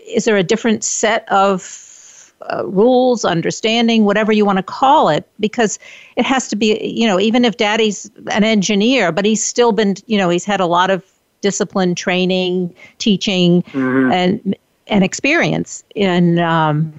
is 0.07 0.25
there 0.25 0.37
a 0.37 0.43
different 0.43 0.85
set 0.85 1.29
of 1.31 2.33
uh, 2.51 2.67
rules, 2.67 3.25
understanding, 3.25 4.05
whatever 4.05 4.33
you 4.33 4.45
want 4.45 4.59
to 4.59 4.63
call 4.63 5.09
it, 5.09 5.27
because 5.41 5.79
it 6.17 6.25
has 6.25 6.49
to 6.49 6.57
be, 6.57 6.79
you 6.85 7.07
know, 7.07 7.19
even 7.19 7.45
if 7.45 7.57
daddy's 7.57 8.11
an 8.31 8.45
engineer, 8.45 9.13
but 9.13 9.25
he's 9.25 9.45
still 9.45 9.73
been, 9.73 9.95
you 10.07 10.19
know, 10.19 10.29
he's 10.29 10.45
had 10.45 10.61
a 10.61 10.67
lot 10.67 10.91
of 10.91 11.05
discipline, 11.41 11.95
training, 11.95 12.75
teaching, 12.99 13.63
mm-hmm. 13.63 14.13
and 14.13 14.57
and 14.87 15.03
experience 15.03 15.83
in 15.95 16.39
um, 16.39 16.93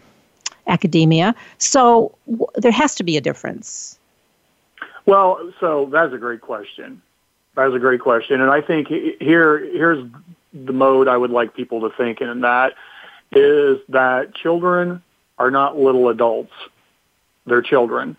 academia. 0.67 1.35
So 1.57 2.15
w- 2.25 2.47
there 2.55 2.71
has 2.71 2.95
to 2.95 3.03
be 3.03 3.17
a 3.17 3.21
difference. 3.21 3.97
Well, 5.05 5.51
so 5.59 5.89
that's 5.91 6.13
a 6.13 6.17
great 6.17 6.41
question. 6.41 7.01
That's 7.55 7.73
a 7.73 7.79
great 7.79 8.01
question, 8.01 8.41
and 8.41 8.51
I 8.51 8.61
think 8.61 8.89
here 8.89 9.59
here's 9.59 10.05
the 10.53 10.73
mode 10.73 11.07
I 11.07 11.15
would 11.15 11.31
like 11.31 11.53
people 11.53 11.89
to 11.89 11.95
think 11.95 12.19
in, 12.19 12.27
and 12.27 12.43
that 12.43 12.73
is 13.31 13.79
that 13.89 14.35
children 14.35 15.01
are 15.37 15.49
not 15.49 15.77
little 15.77 16.09
adults; 16.09 16.51
they're 17.45 17.61
children, 17.61 18.17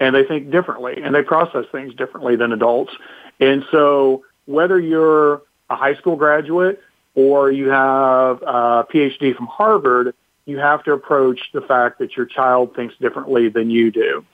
and 0.00 0.14
they 0.14 0.24
think 0.24 0.50
differently, 0.50 1.02
and 1.02 1.14
they 1.14 1.22
process 1.22 1.66
things 1.70 1.94
differently 1.94 2.34
than 2.36 2.50
adults. 2.50 2.92
And 3.40 3.64
so, 3.70 4.24
whether 4.46 4.80
you're 4.80 5.42
a 5.68 5.76
high 5.76 5.94
school 5.94 6.16
graduate 6.16 6.82
or 7.14 7.50
you 7.50 7.68
have 7.68 8.42
a 8.42 8.86
PhD 8.90 9.36
from 9.36 9.46
Harvard, 9.46 10.14
you 10.48 10.58
have 10.58 10.82
to 10.84 10.92
approach 10.92 11.38
the 11.52 11.60
fact 11.60 11.98
that 11.98 12.16
your 12.16 12.24
child 12.24 12.74
thinks 12.74 12.94
differently 12.96 13.50
than 13.50 13.68
you 13.70 13.90
do. 13.90 14.24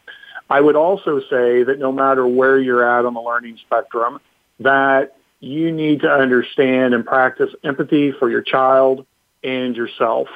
I 0.48 0.61
would 0.61 0.77
also 0.77 1.18
say 1.18 1.64
that 1.64 1.81
no 1.81 1.90
matter 1.90 2.24
where 2.24 2.57
you're 2.59 2.88
at 2.88 3.05
on 3.05 3.14
the 3.14 3.20
learning 3.20 3.59
spectrum, 3.59 4.20
that 4.61 5.16
you 5.40 5.72
need 5.72 6.03
to 6.03 6.11
understand 6.11 6.94
and 6.94 7.05
practice 7.05 7.50
empathy 7.64 8.12
for 8.12 8.31
your 8.31 8.42
child 8.42 9.05
and 9.42 9.77
yourself. 9.77 10.29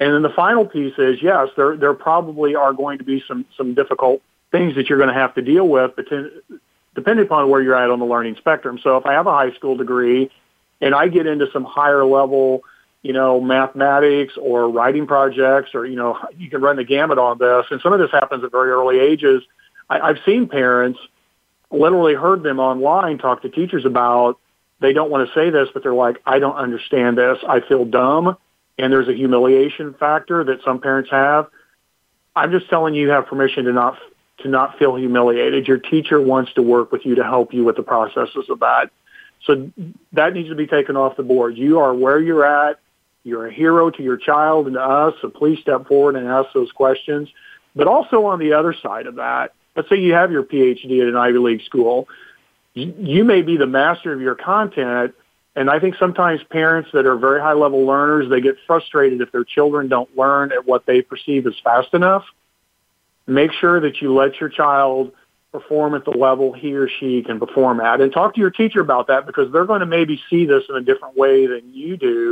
And 0.00 0.12
then 0.12 0.22
the 0.22 0.30
final 0.30 0.66
piece 0.66 0.98
is, 0.98 1.22
yes, 1.22 1.48
there, 1.56 1.76
there 1.76 1.94
probably 1.94 2.56
are 2.56 2.72
going 2.72 2.98
to 2.98 3.04
be 3.04 3.22
some, 3.28 3.46
some 3.56 3.74
difficult 3.74 4.22
things 4.50 4.74
that 4.74 4.88
you're 4.88 4.98
going 4.98 5.14
to 5.14 5.14
have 5.14 5.34
to 5.36 5.42
deal 5.42 5.68
with, 5.68 5.92
depending 6.96 7.24
upon 7.24 7.48
where 7.48 7.62
you're 7.62 7.76
at 7.76 7.90
on 7.90 8.00
the 8.00 8.04
learning 8.04 8.34
spectrum. 8.34 8.80
So 8.82 8.96
if 8.96 9.06
I 9.06 9.12
have 9.12 9.28
a 9.28 9.32
high 9.32 9.52
school 9.52 9.76
degree 9.76 10.28
and 10.80 10.92
I 10.92 11.06
get 11.06 11.28
into 11.28 11.46
some 11.52 11.64
higher 11.64 12.04
level 12.04 12.64
you 13.02 13.12
know, 13.12 13.40
mathematics 13.40 14.34
or 14.36 14.68
writing 14.68 15.06
projects 15.06 15.70
or, 15.74 15.86
you 15.86 15.96
know, 15.96 16.18
you 16.36 16.50
can 16.50 16.60
run 16.60 16.76
the 16.76 16.84
gamut 16.84 17.18
on 17.18 17.38
this. 17.38 17.66
And 17.70 17.80
some 17.80 17.92
of 17.92 17.98
this 17.98 18.10
happens 18.10 18.44
at 18.44 18.50
very 18.50 18.70
early 18.70 18.98
ages. 18.98 19.42
I, 19.88 20.00
I've 20.00 20.18
seen 20.26 20.48
parents, 20.48 20.98
literally 21.70 22.14
heard 22.14 22.42
them 22.42 22.58
online 22.58 23.18
talk 23.18 23.42
to 23.42 23.48
teachers 23.48 23.84
about 23.84 24.38
they 24.80 24.92
don't 24.92 25.10
want 25.10 25.28
to 25.28 25.34
say 25.34 25.50
this, 25.50 25.68
but 25.72 25.82
they're 25.82 25.94
like, 25.94 26.20
I 26.26 26.38
don't 26.38 26.56
understand 26.56 27.18
this. 27.18 27.38
I 27.46 27.60
feel 27.60 27.84
dumb. 27.84 28.36
And 28.78 28.92
there's 28.92 29.08
a 29.08 29.14
humiliation 29.14 29.94
factor 29.94 30.42
that 30.44 30.62
some 30.64 30.80
parents 30.80 31.10
have. 31.10 31.48
I'm 32.34 32.50
just 32.50 32.68
telling 32.70 32.94
you, 32.94 33.02
you 33.02 33.10
have 33.10 33.26
permission 33.26 33.64
to 33.66 33.72
not 33.72 33.98
to 34.38 34.48
not 34.48 34.78
feel 34.78 34.96
humiliated. 34.96 35.68
Your 35.68 35.76
teacher 35.76 36.18
wants 36.18 36.54
to 36.54 36.62
work 36.62 36.92
with 36.92 37.04
you 37.04 37.16
to 37.16 37.24
help 37.24 37.52
you 37.52 37.62
with 37.62 37.76
the 37.76 37.82
processes 37.82 38.48
of 38.48 38.60
that. 38.60 38.90
So 39.44 39.70
that 40.12 40.32
needs 40.32 40.48
to 40.48 40.54
be 40.54 40.66
taken 40.66 40.96
off 40.96 41.16
the 41.16 41.22
board. 41.22 41.58
You 41.58 41.80
are 41.80 41.92
where 41.92 42.18
you're 42.18 42.44
at. 42.44 42.78
You're 43.22 43.46
a 43.46 43.52
hero 43.52 43.90
to 43.90 44.02
your 44.02 44.16
child 44.16 44.66
and 44.66 44.74
to 44.74 44.82
us, 44.82 45.14
so 45.20 45.28
please 45.28 45.58
step 45.60 45.86
forward 45.86 46.16
and 46.16 46.26
ask 46.26 46.52
those 46.54 46.72
questions. 46.72 47.28
But 47.76 47.86
also 47.86 48.26
on 48.26 48.38
the 48.38 48.54
other 48.54 48.74
side 48.74 49.06
of 49.06 49.16
that, 49.16 49.52
let's 49.76 49.88
say 49.88 49.96
you 49.96 50.14
have 50.14 50.32
your 50.32 50.42
PhD 50.42 51.02
at 51.02 51.08
an 51.08 51.16
Ivy 51.16 51.38
League 51.38 51.62
school. 51.62 52.08
You 52.74 53.24
may 53.24 53.42
be 53.42 53.56
the 53.56 53.66
master 53.66 54.12
of 54.12 54.20
your 54.20 54.34
content, 54.36 55.14
and 55.54 55.68
I 55.68 55.80
think 55.80 55.96
sometimes 55.96 56.40
parents 56.44 56.90
that 56.92 57.04
are 57.04 57.16
very 57.16 57.40
high 57.40 57.52
level 57.52 57.84
learners, 57.84 58.30
they 58.30 58.40
get 58.40 58.56
frustrated 58.66 59.20
if 59.20 59.32
their 59.32 59.44
children 59.44 59.88
don't 59.88 60.16
learn 60.16 60.52
at 60.52 60.66
what 60.66 60.86
they 60.86 61.02
perceive 61.02 61.46
as 61.46 61.54
fast 61.62 61.92
enough. 61.92 62.24
Make 63.26 63.52
sure 63.52 63.80
that 63.80 64.00
you 64.00 64.14
let 64.14 64.40
your 64.40 64.48
child 64.48 65.12
perform 65.52 65.94
at 65.94 66.04
the 66.04 66.12
level 66.12 66.52
he 66.52 66.74
or 66.74 66.88
she 66.88 67.22
can 67.22 67.40
perform 67.40 67.80
at 67.80 68.00
and 68.00 68.12
talk 68.12 68.34
to 68.34 68.40
your 68.40 68.50
teacher 68.50 68.80
about 68.80 69.08
that 69.08 69.26
because 69.26 69.52
they're 69.52 69.64
going 69.64 69.80
to 69.80 69.86
maybe 69.86 70.22
see 70.30 70.46
this 70.46 70.62
in 70.68 70.76
a 70.76 70.80
different 70.80 71.16
way 71.16 71.46
than 71.46 71.74
you 71.74 71.96
do 71.96 72.29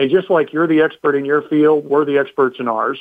and 0.00 0.10
just 0.10 0.30
like 0.30 0.54
you're 0.54 0.66
the 0.66 0.80
expert 0.80 1.14
in 1.14 1.26
your 1.26 1.42
field, 1.42 1.84
we're 1.84 2.06
the 2.06 2.16
experts 2.16 2.58
in 2.58 2.68
ours. 2.68 2.98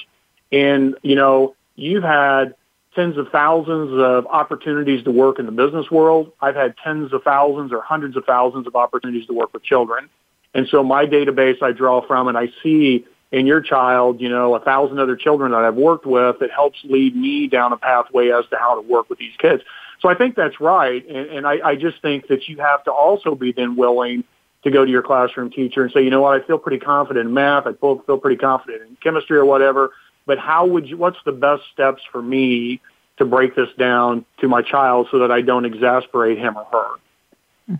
And, 0.51 0.95
you 1.01 1.15
know, 1.15 1.55
you've 1.77 2.03
had 2.03 2.55
tens 2.93 3.17
of 3.17 3.29
thousands 3.29 3.97
of 3.97 4.27
opportunities 4.27 5.05
to 5.05 5.11
work 5.11 5.39
in 5.39 5.45
the 5.45 5.53
business 5.53 5.89
world. 5.89 6.33
I've 6.41 6.55
had 6.55 6.75
tens 6.83 7.13
of 7.13 7.23
thousands 7.23 7.71
or 7.71 7.79
hundreds 7.79 8.17
of 8.17 8.25
thousands 8.25 8.67
of 8.67 8.75
opportunities 8.75 9.25
to 9.27 9.33
work 9.33 9.53
with 9.53 9.63
children. 9.63 10.09
And 10.53 10.67
so 10.67 10.83
my 10.83 11.05
database 11.05 11.63
I 11.63 11.71
draw 11.71 12.05
from 12.05 12.27
and 12.27 12.37
I 12.37 12.49
see 12.61 13.05
in 13.31 13.47
your 13.47 13.61
child, 13.61 14.19
you 14.19 14.27
know, 14.27 14.55
a 14.55 14.59
thousand 14.59 14.99
other 14.99 15.15
children 15.15 15.53
that 15.53 15.61
I've 15.61 15.75
worked 15.75 16.05
with 16.05 16.39
that 16.39 16.51
helps 16.51 16.79
lead 16.83 17.15
me 17.15 17.47
down 17.47 17.71
a 17.71 17.77
pathway 17.77 18.31
as 18.31 18.45
to 18.49 18.57
how 18.57 18.75
to 18.75 18.81
work 18.81 19.09
with 19.09 19.19
these 19.19 19.37
kids. 19.37 19.63
So 20.01 20.09
I 20.09 20.15
think 20.15 20.35
that's 20.35 20.59
right. 20.59 21.07
And, 21.07 21.29
and 21.29 21.47
I, 21.47 21.59
I 21.63 21.75
just 21.77 22.01
think 22.01 22.27
that 22.27 22.49
you 22.49 22.57
have 22.57 22.83
to 22.83 22.91
also 22.91 23.35
be 23.35 23.53
then 23.53 23.77
willing 23.77 24.25
to 24.63 24.71
go 24.71 24.83
to 24.83 24.91
your 24.91 25.01
classroom 25.01 25.49
teacher 25.49 25.83
and 25.83 25.91
say, 25.91 26.03
you 26.03 26.09
know 26.09 26.21
what, 26.21 26.41
I 26.41 26.45
feel 26.45 26.57
pretty 26.57 26.79
confident 26.79 27.27
in 27.27 27.33
math. 27.33 27.65
I 27.65 27.73
feel, 27.73 27.97
pretty 27.97 28.37
confident 28.37 28.81
in 28.83 28.97
chemistry 29.01 29.37
or 29.37 29.45
whatever. 29.45 29.91
But 30.25 30.37
how 30.37 30.65
would 30.65 30.87
you, 30.87 30.97
what's 30.97 31.17
the 31.25 31.31
best 31.31 31.63
steps 31.71 32.03
for 32.11 32.21
me 32.21 32.81
to 33.17 33.25
break 33.25 33.55
this 33.55 33.69
down 33.77 34.25
to 34.39 34.47
my 34.47 34.61
child 34.61 35.07
so 35.11 35.19
that 35.19 35.31
I 35.31 35.41
don't 35.41 35.65
exasperate 35.65 36.37
him 36.37 36.57
or 36.57 36.65
her? 36.65 37.79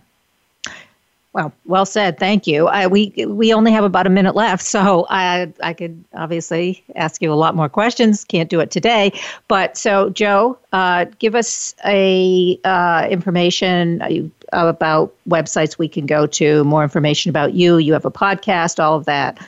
Well, 1.32 1.52
well 1.64 1.86
said. 1.86 2.18
Thank 2.18 2.48
you. 2.48 2.66
I, 2.66 2.88
we 2.88 3.12
we 3.28 3.54
only 3.54 3.70
have 3.70 3.84
about 3.84 4.04
a 4.04 4.10
minute 4.10 4.34
left, 4.34 4.64
so 4.64 5.06
I 5.08 5.52
I 5.62 5.74
could 5.74 6.02
obviously 6.14 6.82
ask 6.96 7.22
you 7.22 7.32
a 7.32 7.34
lot 7.34 7.54
more 7.54 7.68
questions. 7.68 8.24
Can't 8.24 8.50
do 8.50 8.58
it 8.58 8.72
today, 8.72 9.12
but 9.46 9.76
so 9.76 10.10
Joe, 10.10 10.58
uh, 10.72 11.06
give 11.20 11.36
us 11.36 11.72
a 11.84 12.58
uh, 12.64 13.06
information 13.08 14.02
uh, 14.02 14.08
about 14.52 15.14
websites 15.28 15.78
we 15.78 15.88
can 15.88 16.06
go 16.06 16.26
to, 16.26 16.64
more 16.64 16.82
information 16.82 17.30
about 17.30 17.54
you. 17.54 17.78
You 17.78 17.92
have 17.92 18.04
a 18.04 18.10
podcast, 18.10 18.82
all 18.82 18.96
of 18.96 19.04
that. 19.06 19.38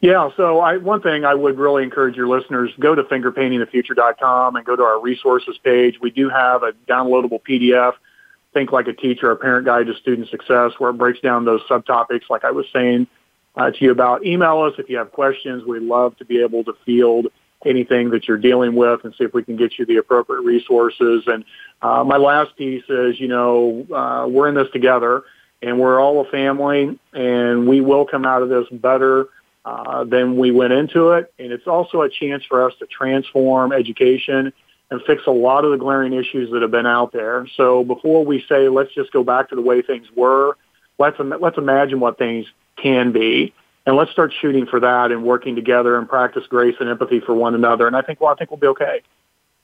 Yeah, 0.00 0.30
so 0.36 0.58
I, 0.58 0.78
one 0.78 1.00
thing 1.00 1.24
I 1.24 1.34
would 1.34 1.58
really 1.58 1.84
encourage 1.84 2.16
your 2.16 2.26
listeners, 2.26 2.72
go 2.80 2.94
to 2.94 3.04
fingerpaintingthefuture.com 3.04 4.56
and 4.56 4.66
go 4.66 4.74
to 4.74 4.82
our 4.82 5.00
resources 5.00 5.58
page. 5.58 6.00
We 6.00 6.10
do 6.10 6.28
have 6.28 6.64
a 6.64 6.72
downloadable 6.88 7.40
PDF 7.42 7.94
think 8.52 8.72
like 8.72 8.86
a 8.86 8.92
teacher, 8.92 9.30
a 9.30 9.36
parent 9.36 9.66
guide 9.66 9.86
to 9.86 9.94
student 9.94 10.28
success, 10.28 10.72
where 10.78 10.90
it 10.90 10.94
breaks 10.94 11.20
down 11.20 11.44
those 11.44 11.62
subtopics, 11.62 12.28
like 12.28 12.44
I 12.44 12.50
was 12.50 12.66
saying 12.72 13.06
uh, 13.56 13.70
to 13.70 13.84
you 13.84 13.90
about. 13.90 14.24
Email 14.24 14.60
us 14.60 14.74
if 14.78 14.88
you 14.88 14.98
have 14.98 15.12
questions. 15.12 15.64
We'd 15.64 15.82
love 15.82 16.16
to 16.18 16.24
be 16.24 16.42
able 16.42 16.64
to 16.64 16.74
field 16.84 17.28
anything 17.66 18.10
that 18.10 18.26
you're 18.26 18.38
dealing 18.38 18.74
with 18.74 19.04
and 19.04 19.14
see 19.16 19.24
if 19.24 19.34
we 19.34 19.42
can 19.42 19.56
get 19.56 19.78
you 19.78 19.86
the 19.86 19.96
appropriate 19.96 20.42
resources. 20.42 21.24
And 21.26 21.44
uh, 21.80 22.04
my 22.04 22.16
last 22.16 22.56
piece 22.56 22.84
is, 22.88 23.20
you 23.20 23.28
know, 23.28 23.86
uh, 23.92 24.26
we're 24.28 24.48
in 24.48 24.54
this 24.54 24.68
together 24.72 25.22
and 25.60 25.78
we're 25.78 26.00
all 26.00 26.20
a 26.20 26.30
family 26.30 26.98
and 27.12 27.68
we 27.68 27.80
will 27.80 28.04
come 28.04 28.24
out 28.24 28.42
of 28.42 28.48
this 28.48 28.66
better 28.70 29.28
uh, 29.64 30.04
than 30.04 30.36
we 30.36 30.50
went 30.50 30.72
into 30.72 31.10
it. 31.10 31.32
And 31.38 31.52
it's 31.52 31.66
also 31.66 32.02
a 32.02 32.10
chance 32.10 32.44
for 32.48 32.66
us 32.66 32.74
to 32.80 32.86
transform 32.86 33.72
education 33.72 34.52
and 34.90 35.00
fix 35.06 35.22
a 35.26 35.30
lot 35.30 35.64
of 35.64 35.70
the 35.70 35.78
glaring 35.78 36.12
issues 36.12 36.50
that 36.50 36.62
have 36.62 36.70
been 36.70 36.86
out 36.86 37.12
there. 37.12 37.46
So 37.56 37.84
before 37.84 38.24
we 38.24 38.44
say, 38.48 38.68
let's 38.68 38.92
just 38.92 39.12
go 39.12 39.24
back 39.24 39.48
to 39.50 39.54
the 39.54 39.62
way 39.62 39.80
things 39.80 40.06
were, 40.14 40.58
let's, 40.98 41.16
let's 41.18 41.56
imagine 41.56 42.00
what 42.00 42.18
things 42.18 42.46
can 42.76 43.12
be. 43.12 43.54
And 43.84 43.96
let's 43.96 44.12
start 44.12 44.32
shooting 44.40 44.66
for 44.66 44.78
that 44.80 45.10
and 45.10 45.24
working 45.24 45.56
together 45.56 45.98
and 45.98 46.08
practice 46.08 46.46
grace 46.46 46.76
and 46.78 46.88
empathy 46.88 47.20
for 47.20 47.34
one 47.34 47.54
another. 47.54 47.86
And 47.86 47.96
I 47.96 48.02
think, 48.02 48.20
well, 48.20 48.30
I 48.30 48.34
think 48.36 48.50
we'll 48.50 48.60
be 48.60 48.68
okay. 48.68 49.00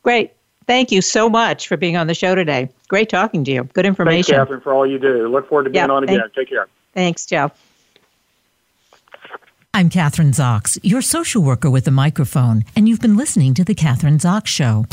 Great. 0.03 0.33
Thank 0.67 0.93
you 0.93 1.01
so 1.01 1.31
much 1.31 1.67
for 1.67 1.77
being 1.77 1.97
on 1.97 2.09
the 2.09 2.15
show 2.15 2.35
today. 2.35 2.69
Great 2.89 3.09
talking 3.09 3.45
to 3.45 3.51
you. 3.51 3.65
Good 3.65 3.87
information. 3.87 4.35
Thanks, 4.35 4.51
Kathryn, 4.51 4.63
for 4.63 4.75
all 4.75 4.87
you 4.87 4.99
do. 4.99 5.29
Look 5.29 5.49
forward 5.49 5.65
to 5.65 5.71
being 5.71 5.89
on 5.89 6.05
again. 6.05 6.21
Take 6.35 6.51
care. 6.51 6.69
Thanks, 6.95 7.25
Joe. 7.25 7.51
I'm 9.73 9.89
Kathryn 9.89 10.35
Zox, 10.35 10.79
your 10.83 11.03
social 11.03 11.43
worker 11.43 11.71
with 11.71 11.87
a 11.87 11.93
microphone, 11.93 12.65
and 12.75 12.89
you've 12.89 13.01
been 13.01 13.17
listening 13.17 13.55
to 13.55 13.65
The 13.65 13.75
Kathryn 13.75 14.19
Zox 14.19 14.49
Show. 14.49 14.87